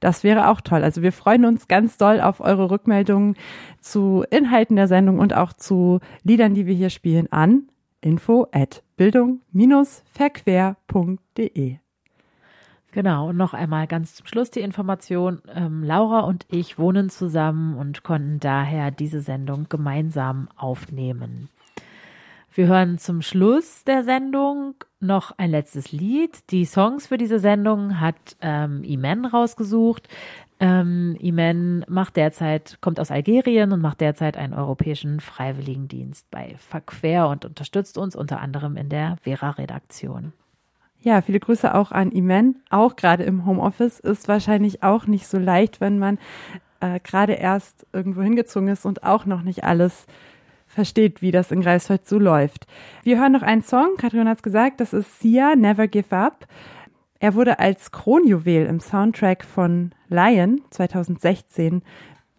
Das 0.00 0.24
wäre 0.24 0.48
auch 0.48 0.60
toll. 0.60 0.84
Also 0.84 1.00
wir 1.02 1.12
freuen 1.12 1.46
uns 1.46 1.68
ganz 1.68 1.96
doll 1.96 2.20
auf 2.20 2.40
eure 2.40 2.70
Rückmeldungen 2.70 3.36
zu 3.80 4.24
Inhalten 4.30 4.76
der 4.76 4.88
Sendung 4.88 5.18
und 5.18 5.34
auch 5.34 5.54
zu 5.54 6.00
Liedern, 6.22 6.54
die 6.54 6.66
wir 6.66 6.74
hier 6.74 6.90
spielen 6.90 7.32
an 7.32 7.68
info 8.00 8.46
at 8.52 8.82
bildung-verquer.de. 8.96 11.83
Genau, 12.94 13.30
und 13.30 13.36
noch 13.36 13.54
einmal 13.54 13.88
ganz 13.88 14.14
zum 14.14 14.24
Schluss 14.28 14.52
die 14.52 14.60
Information. 14.60 15.42
Ähm, 15.52 15.82
Laura 15.82 16.20
und 16.20 16.46
ich 16.48 16.78
wohnen 16.78 17.10
zusammen 17.10 17.76
und 17.76 18.04
konnten 18.04 18.38
daher 18.38 18.92
diese 18.92 19.20
Sendung 19.20 19.66
gemeinsam 19.68 20.48
aufnehmen. 20.56 21.48
Wir 22.54 22.68
hören 22.68 22.98
zum 22.98 23.20
Schluss 23.20 23.82
der 23.82 24.04
Sendung 24.04 24.76
noch 25.00 25.36
ein 25.38 25.50
letztes 25.50 25.90
Lied. 25.90 26.52
Die 26.52 26.64
Songs 26.64 27.08
für 27.08 27.18
diese 27.18 27.40
Sendung 27.40 27.98
hat 27.98 28.36
ähm, 28.40 28.84
Imen 28.84 29.24
rausgesucht. 29.24 30.08
Ähm, 30.60 31.16
Imen 31.18 31.84
macht 31.88 32.14
derzeit, 32.14 32.78
kommt 32.80 33.00
aus 33.00 33.10
Algerien 33.10 33.72
und 33.72 33.80
macht 33.80 34.02
derzeit 34.02 34.36
einen 34.36 34.54
europäischen 34.54 35.18
Freiwilligendienst 35.18 36.30
bei 36.30 36.54
Verquer 36.58 37.28
und 37.28 37.44
unterstützt 37.44 37.98
uns 37.98 38.14
unter 38.14 38.40
anderem 38.40 38.76
in 38.76 38.88
der 38.88 39.16
Vera-Redaktion. 39.24 40.32
Ja, 41.04 41.20
viele 41.20 41.38
Grüße 41.38 41.74
auch 41.74 41.92
an 41.92 42.12
Imen. 42.12 42.62
Auch 42.70 42.96
gerade 42.96 43.24
im 43.24 43.44
Homeoffice 43.44 44.00
ist 44.00 44.26
wahrscheinlich 44.26 44.82
auch 44.82 45.06
nicht 45.06 45.26
so 45.26 45.38
leicht, 45.38 45.82
wenn 45.82 45.98
man 45.98 46.18
äh, 46.80 46.98
gerade 46.98 47.34
erst 47.34 47.86
irgendwo 47.92 48.22
hingezogen 48.22 48.68
ist 48.68 48.86
und 48.86 49.04
auch 49.04 49.26
noch 49.26 49.42
nicht 49.42 49.64
alles 49.64 50.06
versteht, 50.66 51.20
wie 51.20 51.30
das 51.30 51.52
in 51.52 51.60
Greifswald 51.60 52.08
so 52.08 52.18
läuft. 52.18 52.66
Wir 53.02 53.20
hören 53.20 53.32
noch 53.32 53.42
einen 53.42 53.60
Song. 53.60 53.98
Katrin 53.98 54.26
hat 54.26 54.38
es 54.38 54.42
gesagt, 54.42 54.80
das 54.80 54.94
ist 54.94 55.20
Sia, 55.20 55.54
Never 55.54 55.88
Give 55.88 56.16
Up. 56.16 56.46
Er 57.20 57.34
wurde 57.34 57.58
als 57.58 57.92
Kronjuwel 57.92 58.64
im 58.64 58.80
Soundtrack 58.80 59.44
von 59.44 59.90
Lion 60.08 60.62
2016 60.70 61.82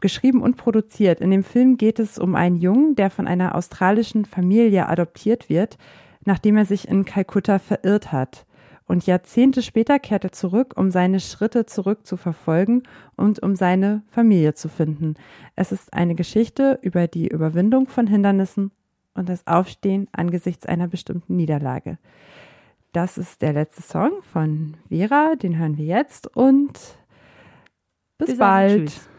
geschrieben 0.01 0.41
und 0.41 0.57
produziert. 0.57 1.22
In 1.22 1.30
dem 1.30 1.43
Film 1.43 1.78
geht 1.78 1.99
es 1.99 2.18
um 2.18 2.34
einen 2.34 2.55
Jungen, 2.55 2.95
der 2.95 3.11
von 3.11 3.28
einer 3.28 3.53
australischen 3.53 4.26
Familie 4.26 4.89
adoptiert 4.89 5.49
wird, 5.49 5.78
nachdem 6.24 6.57
er 6.57 6.66
sich 6.66 6.88
in 6.88 7.05
Kalkutta 7.05 7.59
verirrt 7.59 8.11
hat 8.11 8.47
und 8.88 9.05
Jahrzehnte 9.07 9.61
später 9.61 9.99
kehrt 9.99 10.23
er 10.23 10.31
zurück, 10.31 10.73
um 10.75 10.91
seine 10.91 11.19
Schritte 11.19 11.65
zurück 11.65 12.05
zu 12.05 12.17
verfolgen 12.17 12.83
und 13.15 13.41
um 13.41 13.55
seine 13.55 14.03
Familie 14.09 14.53
zu 14.53 14.69
finden. 14.69 15.15
Es 15.55 15.71
ist 15.71 15.93
eine 15.93 16.15
Geschichte 16.15 16.79
über 16.81 17.07
die 17.07 17.27
Überwindung 17.27 17.88
von 17.88 18.07
Hindernissen 18.07 18.71
und 19.15 19.29
das 19.29 19.47
Aufstehen 19.47 20.07
angesichts 20.11 20.65
einer 20.65 20.88
bestimmten 20.88 21.36
Niederlage. 21.36 21.97
Das 22.91 23.17
ist 23.17 23.41
der 23.41 23.53
letzte 23.53 23.81
Song 23.81 24.21
von 24.31 24.77
Vera, 24.89 25.36
den 25.36 25.57
hören 25.57 25.77
wir 25.77 25.86
jetzt 25.86 26.36
und 26.36 26.79
bis 28.17 28.38
bald. 28.38 28.89
Tschüss. 28.89 29.09